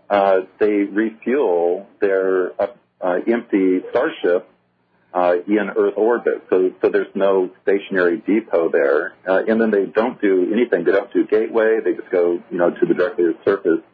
[0.09, 2.69] Uh, they refuel their uh,
[3.01, 4.49] uh, empty Starship
[5.13, 6.45] uh, in Earth orbit.
[6.51, 9.15] So, so there's no stationary depot there.
[9.27, 10.85] Uh, and then they don't do anything.
[10.85, 11.81] They don't do gateway.
[11.85, 13.85] They just go, you know, to the directly to the surface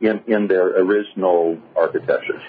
[0.00, 2.40] in, in their original architecture.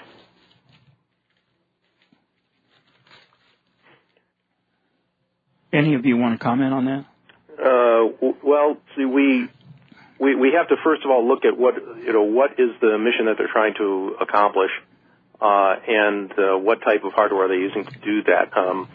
[5.72, 7.04] Any of you want to comment on that?
[7.60, 9.48] Uh, well, see, we,
[10.18, 12.98] we we have to first of all look at what you know what is the
[12.98, 14.70] mission that they're trying to accomplish,
[15.40, 18.56] uh, and uh, what type of hardware are they using to do that.
[18.56, 18.88] Um,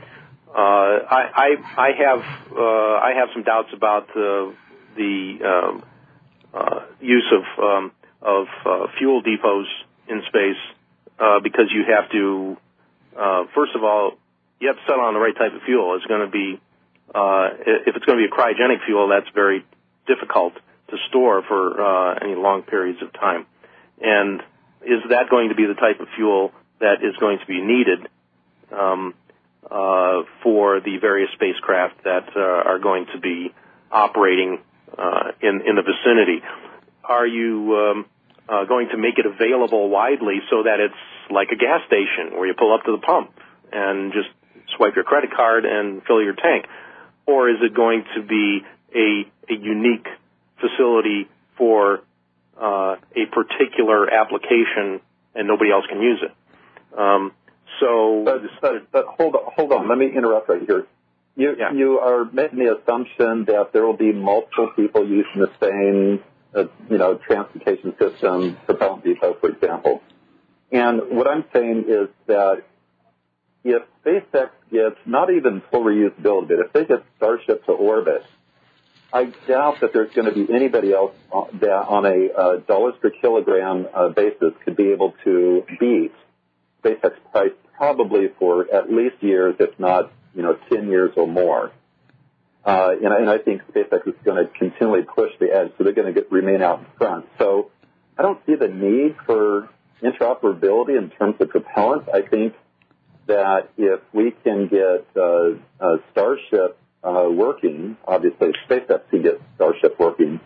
[0.50, 2.20] uh, I, I I have
[2.52, 4.56] uh, I have some doubts about the
[4.96, 5.84] the um,
[6.54, 7.92] uh, use of um,
[8.22, 9.68] of uh, fuel depots
[10.08, 10.62] in space
[11.20, 12.58] uh, because you have to
[13.20, 14.14] uh, first of all
[14.60, 15.96] you have to settle on the right type of fuel.
[15.96, 16.65] It's going to be uh,
[17.14, 19.66] if it's going to be a cryogenic fuel, that's very
[20.08, 20.54] difficult
[20.90, 23.46] to store for uh, any long periods of time.
[24.02, 24.42] And
[24.82, 28.08] is that going to be the type of fuel that is going to be needed
[28.72, 29.14] um,
[29.70, 33.54] uh, for the various spacecraft that uh, are going to be
[33.92, 34.60] operating
[34.98, 36.44] uh, in in the vicinity?
[37.04, 38.06] Are you um,
[38.48, 42.48] uh, going to make it available widely so that it's like a gas station where
[42.48, 43.32] you pull up to the pump
[43.72, 44.30] and just
[44.76, 46.66] swipe your credit card and fill your tank?
[47.26, 48.62] Or is it going to be
[48.94, 50.08] a, a unique
[50.60, 52.02] facility for
[52.60, 55.02] uh, a particular application
[55.34, 56.32] and nobody else can use it?
[56.98, 57.34] Um,
[57.80, 59.90] so, but, but, but, hold on, hold on.
[59.90, 60.88] Let me interrupt right here.
[61.36, 61.74] You yeah.
[61.74, 66.24] you are making the assumption that there will be multiple people using the same,
[66.56, 70.02] uh, you know, transportation system, propellant depot, for example.
[70.72, 72.64] And what I'm saying is that
[73.66, 78.24] if SpaceX gets not even full reusability, but if they get Starship to orbit,
[79.14, 83.12] I doubt that there's going to be anybody else that on a uh, dollars per
[83.12, 86.12] kilogram uh, basis could be able to beat
[86.84, 91.72] SpaceX price probably for at least years, if not you know 10 years or more.
[92.66, 95.94] Uh, and, and I think SpaceX is going to continually push the edge, so they're
[95.94, 97.26] going to get, remain out in front.
[97.38, 97.72] So
[98.18, 99.70] I don't see the need for
[100.02, 102.10] interoperability in terms of propellant.
[102.14, 102.54] I think
[103.28, 110.40] that if we can get uh, Starship uh, working, obviously SpaceX can get Starship working,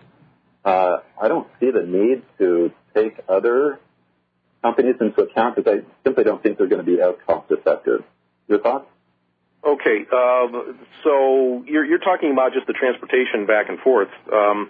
[0.64, 3.80] uh, I don't see the need to take other
[4.62, 8.04] companies into account because I simply don't think they're going to be as cost effective.
[8.48, 8.86] Your thoughts?
[9.64, 14.08] Okay, um, so you're, you're talking about just the transportation back and forth.
[14.32, 14.70] Um,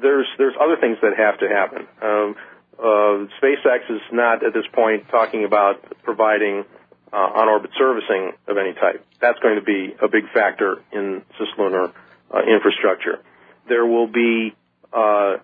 [0.00, 1.86] there's there's other things that have to happen.
[2.02, 2.36] Um,
[2.78, 6.64] uh, SpaceX is not at this point talking about providing
[7.12, 9.04] uh, on-orbit servicing of any type.
[9.20, 11.92] That's going to be a big factor in cislunar
[12.32, 13.20] uh, infrastructure.
[13.68, 14.54] There will be
[14.92, 15.36] uh,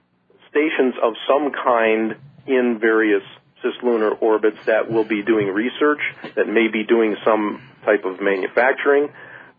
[0.51, 2.17] stations of some kind
[2.47, 3.23] in various
[3.63, 6.01] cislunar orbits that will be doing research,
[6.35, 9.11] that may be doing some type of manufacturing,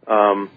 [0.08, 0.50] um,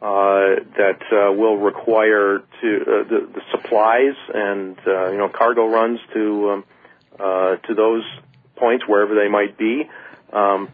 [0.00, 5.66] uh, that uh, will require to uh, the, the, supplies and uh, you know cargo
[5.66, 6.64] runs to um,
[7.18, 8.02] uh, to those
[8.56, 9.88] points wherever they might be.
[10.32, 10.70] Um,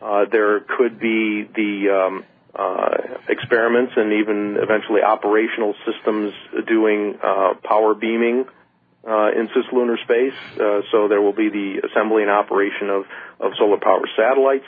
[0.00, 2.24] there could be the um,
[2.54, 6.32] uh, experiments and even eventually operational systems
[6.66, 8.44] doing uh, power beaming
[9.06, 10.34] uh, in cislunar space.
[10.58, 13.04] Uh, so there will be the assembly and operation of,
[13.40, 14.64] of solar power satellites.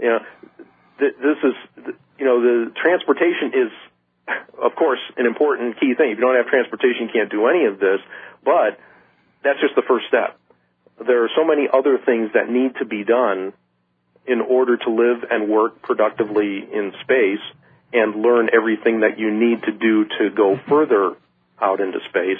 [0.00, 0.18] You know,
[0.98, 3.72] th- this is, you know, the transportation is,
[4.60, 6.10] of course, an important key thing.
[6.10, 8.00] If you don't have transportation, you can't do any of this.
[8.42, 8.80] But
[9.42, 10.38] that's just the first step.
[11.04, 13.52] There are so many other things that need to be done
[14.26, 17.42] in order to live and work productively in space
[17.92, 21.14] and learn everything that you need to do to go further
[21.60, 22.38] out into space.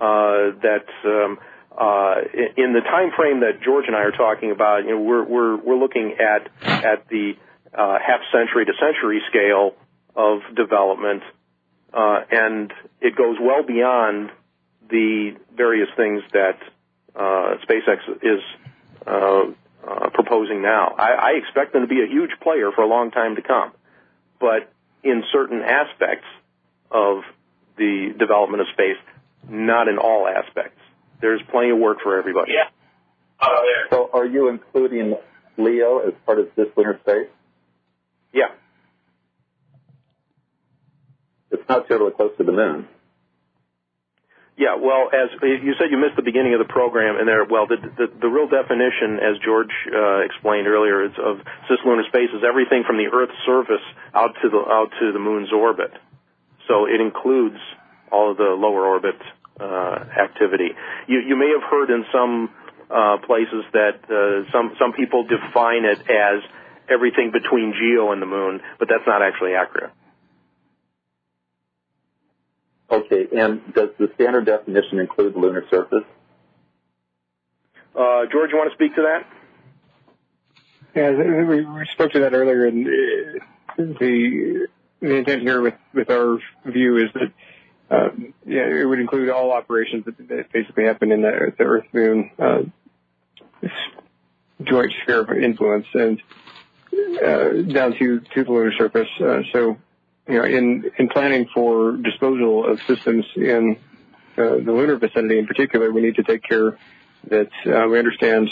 [0.00, 1.38] Uh, that um,
[1.76, 2.16] uh,
[2.56, 5.56] in the time frame that George and I are talking about, you know, we're we're
[5.56, 7.34] we're looking at at the
[7.72, 9.74] uh, half century to century scale
[10.16, 11.22] of development,
[11.92, 14.30] uh, and it goes well beyond
[14.88, 16.58] the various things that
[17.14, 18.40] uh, SpaceX is
[19.90, 20.94] uh, proposing now.
[20.96, 23.72] I, I expect them to be a huge player for a long time to come,
[24.38, 24.72] but
[25.02, 26.26] in certain aspects
[26.90, 27.22] of
[27.76, 28.98] the development of space,
[29.48, 30.78] not in all aspects.
[31.20, 32.52] There's plenty of work for everybody.
[32.52, 32.68] Yeah.
[33.42, 33.66] Oh.
[33.90, 35.16] So, are you including
[35.56, 37.28] LEO as part of cislunar space?
[38.32, 38.48] Yeah.
[41.50, 42.86] It's not terribly close to the moon.
[44.56, 47.66] Yeah, well, as you said, you missed the beginning of the program, and there, well,
[47.66, 52.44] the the, the real definition, as George uh, explained earlier, is of cislunar space is
[52.44, 55.92] everything from the Earth's surface out to the out to the Moon's orbit.
[56.68, 57.56] So it includes
[58.12, 59.16] all of the lower orbit
[59.58, 60.76] uh, activity.
[61.08, 62.50] You you may have heard in some
[62.90, 66.44] uh, places that uh, some some people define it as
[66.90, 69.92] everything between Geo and the moon, but that's not actually accurate.
[72.90, 76.04] Okay, and does the standard definition include the lunar surface?
[77.94, 79.26] Uh, George, you want to speak to that?
[80.94, 83.40] Yeah, we, we spoke to that earlier, and uh,
[83.76, 84.66] the
[85.00, 87.32] the intent here with, with our view is that
[87.90, 91.86] um, yeah, it would include all operations that, that basically happen in the, the Earth
[91.92, 92.62] Moon uh,
[94.62, 96.22] joint sphere of influence and
[97.24, 99.08] uh, down to, to the lunar surface.
[99.20, 99.78] Uh, so, you know,
[100.30, 103.76] in, in planning for disposal of systems in
[104.36, 106.78] uh, the lunar vicinity in particular, we need to take care
[107.28, 108.48] that uh, we understand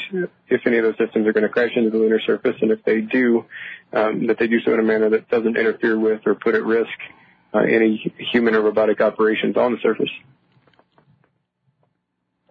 [0.48, 2.84] if any of those systems are going to crash into the lunar surface, and if
[2.84, 3.44] they do,
[3.92, 6.64] um, that they do so in a manner that doesn't interfere with or put at
[6.64, 6.90] risk
[7.54, 10.10] uh, any human or robotic operations on the surface.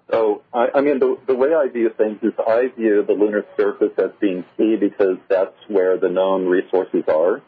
[0.10, 4.12] So, I, mean, the way I view things is I view the lunar surface as
[4.22, 7.42] being key because that's where the known resources are.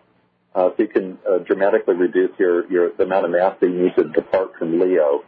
[0.54, 3.84] Uh, so you can uh, dramatically reduce your, your the amount of mass that you
[3.84, 5.24] need to depart from LEO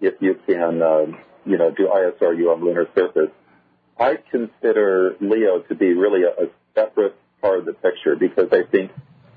[0.00, 1.06] if you can, uh,
[1.46, 3.30] you know, do ISRU on lunar surface.
[3.98, 8.68] I consider LEO to be really a, a separate part of the picture because I
[8.70, 8.90] think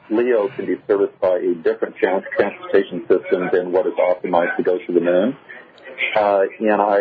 [0.09, 4.77] LEO can be serviced by a different transportation system than what is optimized to go
[4.77, 5.37] to the moon.
[6.15, 6.99] Uh, and I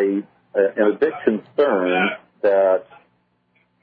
[0.78, 2.10] am a bit concerned
[2.42, 2.84] that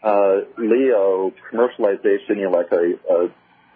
[0.04, 3.28] uh, LEO commercialization, you know, like a, a,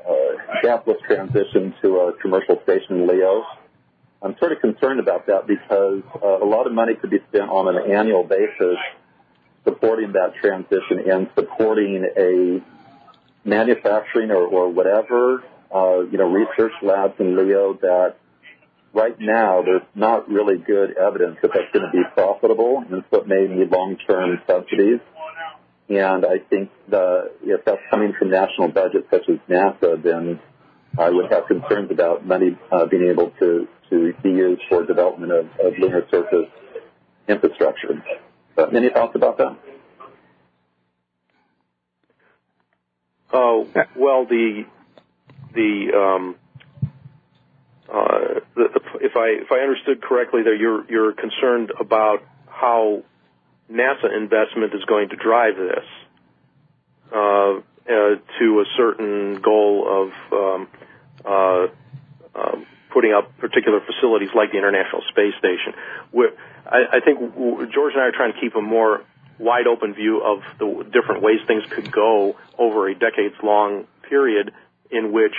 [0.05, 3.43] a gapless transition to a commercial station in LEO,
[4.21, 7.49] I'm sort of concerned about that because uh, a lot of money could be spent
[7.49, 8.77] on an annual basis
[9.63, 12.63] supporting that transition and supporting a
[13.47, 15.43] manufacturing or, or whatever,
[15.73, 18.15] uh, you know, research labs in LEO that
[18.93, 23.21] right now there's not really good evidence that that's going to be profitable, and so
[23.21, 24.99] it may need long-term subsidies.
[25.89, 30.39] And I think the, if that's coming from national budgets such as NASA, then
[30.97, 35.31] I would have concerns about money uh, being able to, to be used for development
[35.31, 36.49] of, of lunar surface
[37.27, 38.03] infrastructure.
[38.57, 39.57] Uh, any thoughts about that?
[43.31, 44.63] Oh well, the
[45.53, 46.35] the um,
[47.87, 48.69] uh, the,
[49.01, 53.03] if I if I understood correctly, there you're you're concerned about how
[53.71, 55.85] NASA investment is going to drive this
[57.13, 60.67] uh, uh, to a certain goal of um,
[61.25, 61.67] uh,
[62.35, 65.73] um, putting up particular facilities like the International Space Station.
[66.65, 67.19] I, I think
[67.73, 69.03] George and I are trying to keep a more
[69.39, 74.51] wide open view of the different ways things could go over a decades long period
[74.89, 75.33] in which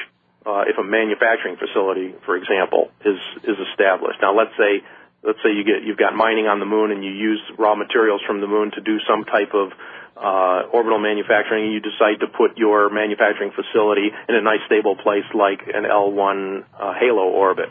[0.46, 4.20] uh, if a manufacturing facility, for example, is is established.
[4.22, 4.84] Now let's say
[5.22, 8.20] let's say you get you've got mining on the moon and you use raw materials
[8.26, 9.72] from the moon to do some type of
[10.16, 14.96] uh, orbital manufacturing and you decide to put your manufacturing facility in a nice stable
[14.96, 17.68] place like an L1 uh, halo orbit.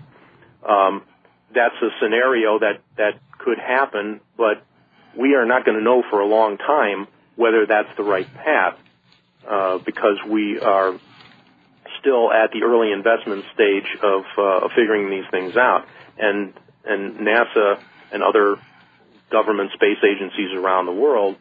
[0.68, 1.04] Um,
[1.54, 4.64] that's a scenario that that could happen, but
[5.18, 8.78] we are not going to know for a long time whether that's the right path
[9.48, 11.00] uh, because we are
[12.00, 15.86] still at the early investment stage of, uh, of figuring these things out.
[16.18, 16.54] And
[16.88, 17.80] and NASA
[18.12, 18.58] and other
[19.32, 21.36] government space agencies around the world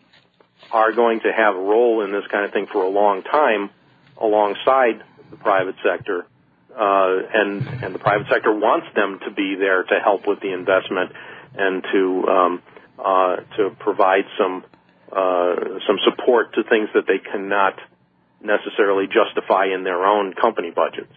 [0.70, 3.70] are going to have a role in this kind of thing for a long time
[4.20, 6.26] alongside the private sector.
[6.74, 10.53] Uh, and and the private sector wants them to be there to help with the
[10.53, 11.12] investment
[11.57, 12.62] and to um,
[12.99, 14.64] uh, to provide some
[15.11, 15.55] uh,
[15.86, 17.78] some support to things that they cannot
[18.42, 21.12] necessarily justify in their own company budgets.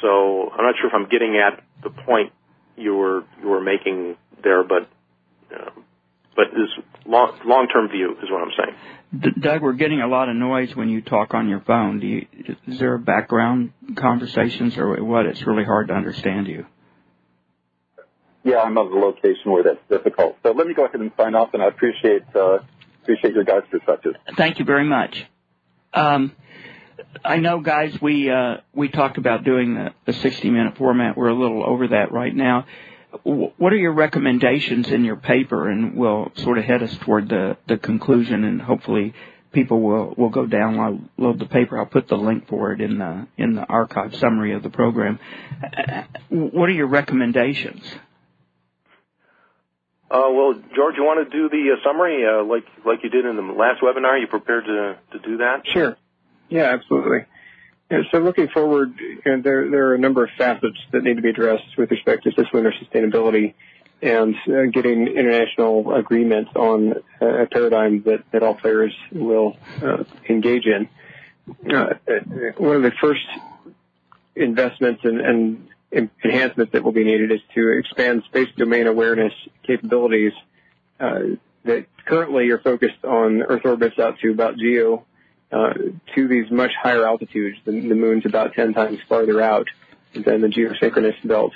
[0.00, 2.32] So I'm not sure if I'm getting at the point
[2.80, 4.88] you were you were making there, but
[5.54, 5.70] uh,
[6.36, 8.76] but this long long term view is what I'm saying.
[9.12, 11.98] D- Doug, we're getting a lot of noise when you talk on your phone.
[12.00, 12.26] Do you,
[12.66, 15.26] is there background conversations or what?
[15.26, 16.66] It's really hard to understand you.
[18.44, 20.36] Yeah, I'm at a location where that's difficult.
[20.42, 22.60] So let me go ahead and sign off, and I appreciate uh,
[23.02, 24.14] appreciate your guys' perspective.
[24.36, 25.26] Thank you very much.
[25.92, 26.32] Um,
[27.24, 31.16] I know, guys, we uh, we talked about doing the, the 60 minute format.
[31.16, 32.66] We're a little over that right now.
[33.24, 37.28] W- what are your recommendations in your paper, and we'll sort of head us toward
[37.28, 39.14] the, the conclusion, and hopefully
[39.52, 41.78] people will, will go download load the paper.
[41.78, 45.18] I'll put the link for it in the in the archive summary of the program.
[45.62, 47.82] Uh, what are your recommendations?
[50.10, 53.24] Uh, well, George, you want to do the uh, summary uh, like like you did
[53.24, 54.06] in the last webinar?
[54.06, 55.62] Are you prepared to to do that?
[55.66, 55.96] Sure.
[56.50, 57.24] Yeah, absolutely.
[58.12, 58.94] So looking forward,
[59.24, 62.30] there there are a number of facets that need to be addressed with respect to
[62.30, 63.54] cislunar sustainability
[64.02, 70.88] and uh, getting international agreement on a paradigm that, all players will uh, engage in.
[71.74, 71.94] uh,
[72.56, 73.26] one of the first
[74.36, 75.68] investments and, and
[76.22, 79.32] enhancements that will be needed is to expand space domain awareness
[79.66, 80.32] capabilities
[80.98, 85.04] that currently are focused on Earth orbits out to about geo
[85.52, 85.72] uh,
[86.14, 87.58] to these much higher altitudes.
[87.64, 89.68] The, the moon's about 10 times farther out
[90.12, 91.52] than the geosynchronous belt.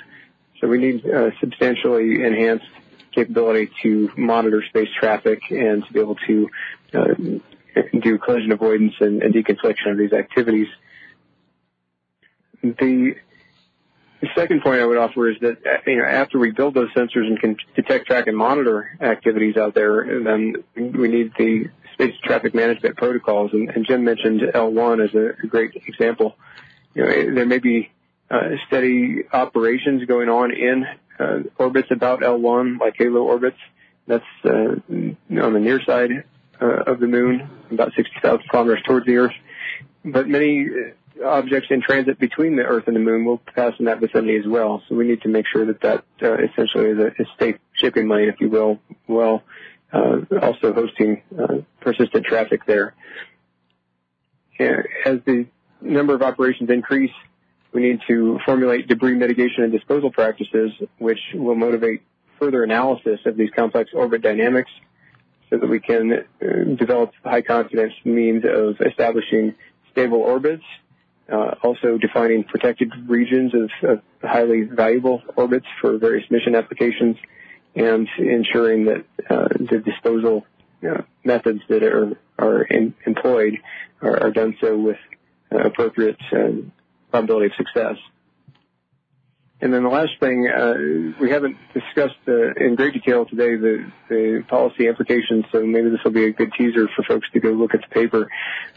[0.59, 2.65] So we need uh, substantially enhanced
[3.11, 6.49] capability to monitor space traffic and to be able to
[6.93, 7.13] uh,
[7.99, 10.67] do collision avoidance and, and deconfliction of these activities.
[12.61, 13.15] The
[14.21, 17.27] the second point I would offer is that you know after we build those sensors
[17.27, 21.65] and can detect, track, and monitor activities out there, then we need the
[21.95, 23.51] space traffic management protocols.
[23.53, 26.35] And, Jim mentioned L1 as a, great example.
[26.93, 27.91] There may be
[28.29, 30.85] uh, steady operations going on in
[31.19, 33.57] uh, orbits about L1, like halo orbits.
[34.07, 36.11] That's uh, on the near side
[36.59, 39.33] of the moon, about 60,000 kilometers towards the Earth.
[40.03, 40.67] But many
[41.23, 44.45] objects in transit between the Earth and the Moon will pass in that vicinity as
[44.45, 44.83] well.
[44.87, 48.39] So we need to make sure that that essentially is a, safe shipping lane, if
[48.39, 49.39] you will, uh,
[49.93, 52.93] also hosting uh, persistent traffic there.
[54.59, 55.47] As the
[55.81, 57.11] number of operations increase,
[57.73, 62.01] we need to formulate debris mitigation and disposal practices, which will motivate
[62.39, 64.71] further analysis of these complex orbit dynamics
[65.49, 69.53] so that we can uh, develop high confidence means of establishing
[69.91, 70.63] stable orbits,
[71.31, 77.15] uh, also defining protected regions of, highly valuable orbits for various mission applications,
[77.75, 80.45] and ensuring that uh, the disposal
[80.87, 83.57] uh, methods that are, are in, employed
[84.01, 84.97] are, are, done so with
[85.51, 86.17] uh, appropriate
[87.11, 87.97] probability of success.
[89.61, 90.73] And then the last thing, uh,
[91.19, 96.03] we haven't discussed uh, in great detail today the, the policy implications, so maybe this
[96.03, 98.29] will be a good teaser for folks to go look at the paper.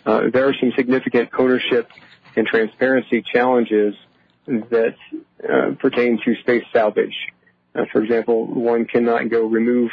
[0.07, 1.91] Uh, there are some significant ownership
[2.37, 3.95] and transparency challenges
[4.47, 4.95] that
[5.79, 7.15] pertain to space salvage.
[7.75, 9.91] Uh, for example, one cannot go remove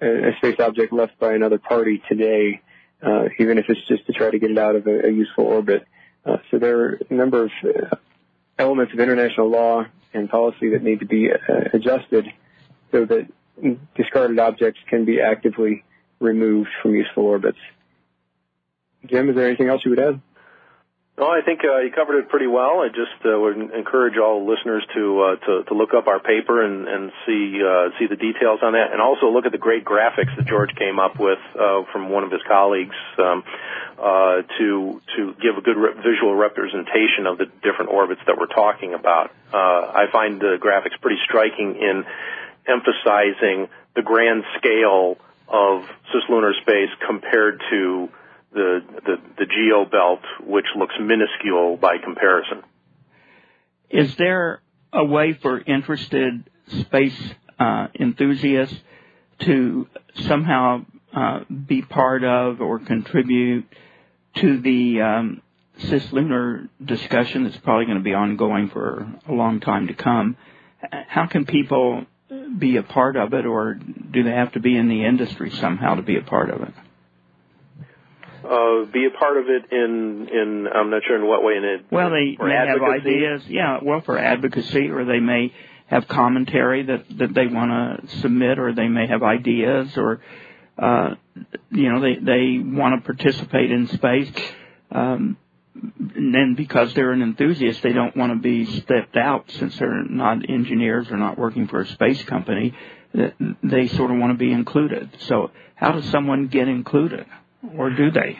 [0.00, 2.60] a, a, space object left by another party today,
[3.02, 5.44] uh, even if it's just to try to get it out of a, a useful
[5.44, 5.86] orbit.
[6.24, 7.96] Uh, so there are a number of uh,
[8.58, 11.36] elements of international law and policy that need to be uh,
[11.72, 12.26] adjusted
[12.90, 13.28] so that
[13.94, 15.84] discarded objects can be actively
[16.20, 17.58] removed from useful orbits.
[19.06, 20.20] Jim, is there anything else you would add?
[21.18, 22.78] No, I think uh, you covered it pretty well.
[22.78, 26.62] I just uh, would encourage all listeners to uh, to, to look up our paper
[26.62, 29.84] and, and see uh, see the details on that, and also look at the great
[29.84, 33.42] graphics that George came up with uh, from one of his colleagues um,
[33.98, 38.46] uh, to to give a good re- visual representation of the different orbits that we're
[38.46, 39.32] talking about.
[39.52, 42.04] I find the graphics pretty striking in
[42.68, 43.66] emphasizing
[43.96, 45.16] the grand scale
[45.48, 45.82] of
[46.14, 48.08] cislunar space compared to
[48.52, 52.62] the, the, the geo belt, which looks minuscule by comparison.
[53.90, 54.60] Is there
[54.92, 56.48] a way for interested
[56.80, 57.18] space
[57.58, 58.76] uh, enthusiasts
[59.40, 59.86] to
[60.26, 60.84] somehow
[61.14, 63.66] uh, be part of or contribute
[64.36, 65.42] to the um,
[65.80, 70.36] cislunar discussion that's probably going to be ongoing for a long time to come?
[71.08, 72.06] How can people
[72.58, 75.94] be a part of it, or do they have to be in the industry somehow
[75.94, 76.74] to be a part of it?
[78.44, 81.64] Uh, be a part of it in in I'm not sure in what way in
[81.64, 81.86] it.
[81.90, 82.84] Well, they may advocacy.
[82.84, 83.78] have ideas, yeah.
[83.82, 85.52] Well, for advocacy, or they may
[85.86, 87.70] have commentary that that they want
[88.02, 90.20] to submit, or they may have ideas, or
[90.78, 91.14] uh,
[91.70, 94.30] you know they they want to participate in space.
[94.90, 95.36] Um,
[96.14, 100.02] and then because they're an enthusiast, they don't want to be stepped out since they're
[100.04, 102.74] not engineers or not working for a space company.
[103.62, 105.10] They sort of want to be included.
[105.20, 107.26] So, how does someone get included?
[107.76, 108.38] Or do they?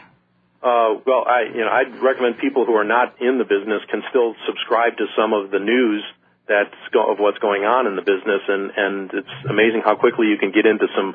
[0.63, 4.03] Uh, well, I you know I'd recommend people who are not in the business can
[4.11, 6.03] still subscribe to some of the news
[6.49, 10.27] that's go- of what's going on in the business, and and it's amazing how quickly
[10.27, 11.15] you can get into some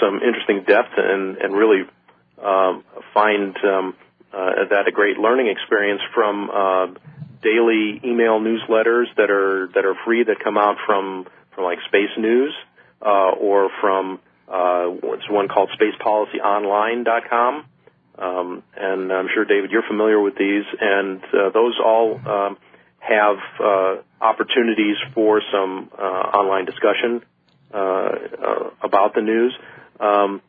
[0.00, 1.82] some interesting depth and and really
[2.42, 3.94] um, find um,
[4.32, 6.86] uh, that a great learning experience from uh,
[7.42, 12.16] daily email newsletters that are that are free that come out from from like Space
[12.16, 12.54] News
[13.02, 17.66] uh, or from uh, it's one called SpacePolicyOnline.com.
[18.18, 22.58] Um, and I'm sure, David, you're familiar with these, and uh, those all um,
[22.98, 27.22] have uh, opportunities for some uh, online discussion
[27.72, 29.56] uh, uh, about the news.
[30.00, 30.42] Um,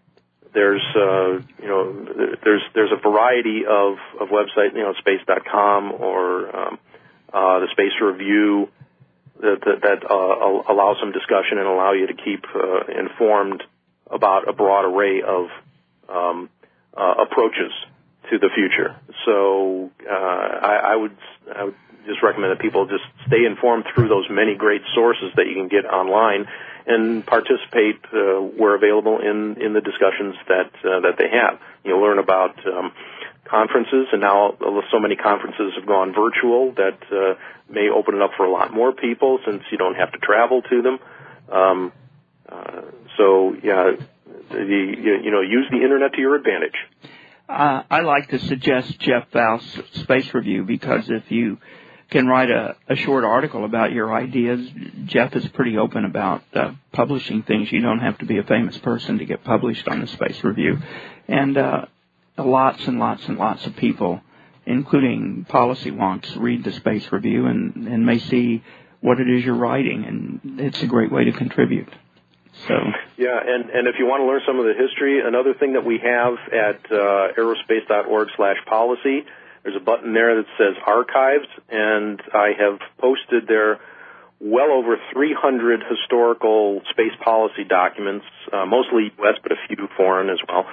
[0.52, 2.06] there's, you know,
[2.44, 6.80] there's there's a variety of, of websites, you know, space.com or um,
[7.32, 8.70] the Space Review
[9.42, 12.46] that that, that allow some discussion and allow you to keep
[12.88, 13.62] informed
[14.10, 15.48] about a broad array of
[16.08, 16.50] um,
[16.96, 17.72] uh, approaches
[18.30, 18.96] to the future.
[19.26, 21.18] So uh, I, I would
[21.56, 21.76] I would
[22.06, 25.68] just recommend that people just stay informed through those many great sources that you can
[25.68, 26.48] get online
[26.88, 31.60] and participate uh, where available in in the discussions that uh, that they have.
[31.84, 32.92] You'll learn about um,
[33.46, 34.58] conferences, and now
[34.92, 37.36] so many conferences have gone virtual that uh,
[37.70, 40.62] may open it up for a lot more people since you don't have to travel
[40.64, 41.00] to them.
[41.52, 41.92] Um,
[42.48, 42.82] uh,
[43.20, 43.92] so yeah,
[44.50, 44.58] the
[45.24, 46.76] you, know use the internet to your advantage.
[47.48, 51.58] Uh, I like to suggest Jeff Foust's Space Review because if you
[52.10, 54.68] can write a, a short article about your ideas,
[55.06, 57.72] Jeff is pretty open about uh, publishing things.
[57.72, 60.78] You don't have to be a famous person to get published on the Space Review,
[61.28, 61.86] and uh,
[62.38, 64.22] lots and lots and lots of people,
[64.66, 68.64] including policy wonks, read the Space Review and, and may see
[69.02, 71.90] what it is you're writing, and it's a great way to contribute.
[72.68, 72.76] So
[73.18, 75.86] yeah, and and if you want to learn some of the history, another thing that
[75.86, 79.26] we have at uh, aerospace.org/policy,
[79.64, 83.80] there's a button there that says archives, and I have posted there
[84.40, 89.36] well over 300 historical space policy documents, uh, mostly U.S.
[89.44, 90.66] but a few foreign as well.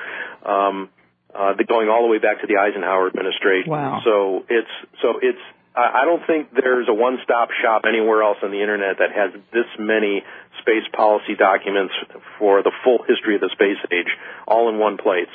[0.45, 0.89] Um,
[1.35, 3.71] uh, going all the way back to the Eisenhower administration.
[3.71, 4.01] Wow.
[4.05, 4.71] So it's
[5.03, 5.43] so it's
[5.77, 9.69] I don't think there's a one-stop shop anywhere else on the internet that has this
[9.79, 10.25] many
[10.67, 11.95] space policy documents
[12.39, 14.11] for the full history of the space age
[14.49, 15.31] all in one place.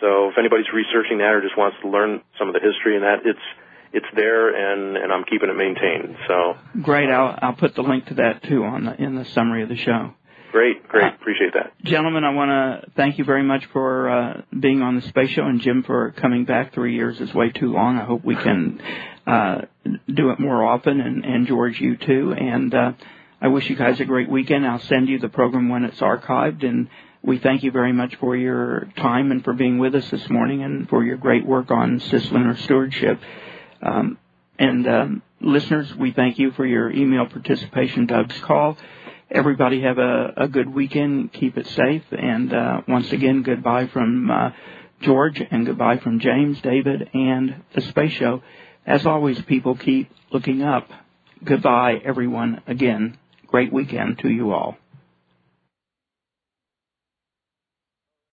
[0.00, 3.04] So if anybody's researching that or just wants to learn some of the history and
[3.04, 3.40] that, it's
[3.92, 6.16] it's there and and I'm keeping it maintained.
[6.28, 7.08] So great.
[7.08, 9.76] I'll I'll put the link to that too on the in the summary of the
[9.76, 10.12] show.
[10.52, 11.12] Great, great.
[11.14, 11.72] Appreciate that.
[11.82, 15.44] Gentlemen, I want to thank you very much for uh, being on the Space Show,
[15.44, 16.72] and Jim for coming back.
[16.72, 17.98] Three years is way too long.
[17.98, 18.80] I hope we can
[19.26, 19.62] uh,
[20.06, 22.32] do it more often, and, and George, you too.
[22.32, 22.92] And uh,
[23.40, 24.66] I wish you guys a great weekend.
[24.66, 26.88] I'll send you the program when it's archived, and
[27.22, 30.62] we thank you very much for your time and for being with us this morning,
[30.62, 33.20] and for your great work on cislunar stewardship.
[33.82, 34.18] Um,
[34.58, 38.06] and um, listeners, we thank you for your email participation.
[38.06, 38.78] Doug's call.
[39.30, 41.32] Everybody have a, a good weekend.
[41.34, 42.04] Keep it safe.
[42.12, 44.50] And uh, once again, goodbye from uh,
[45.02, 48.42] George and goodbye from James, David, and the Space Show.
[48.86, 50.88] As always, people keep looking up.
[51.44, 52.62] Goodbye, everyone.
[52.66, 53.18] Again,
[53.56, 54.76] great weekend to you all.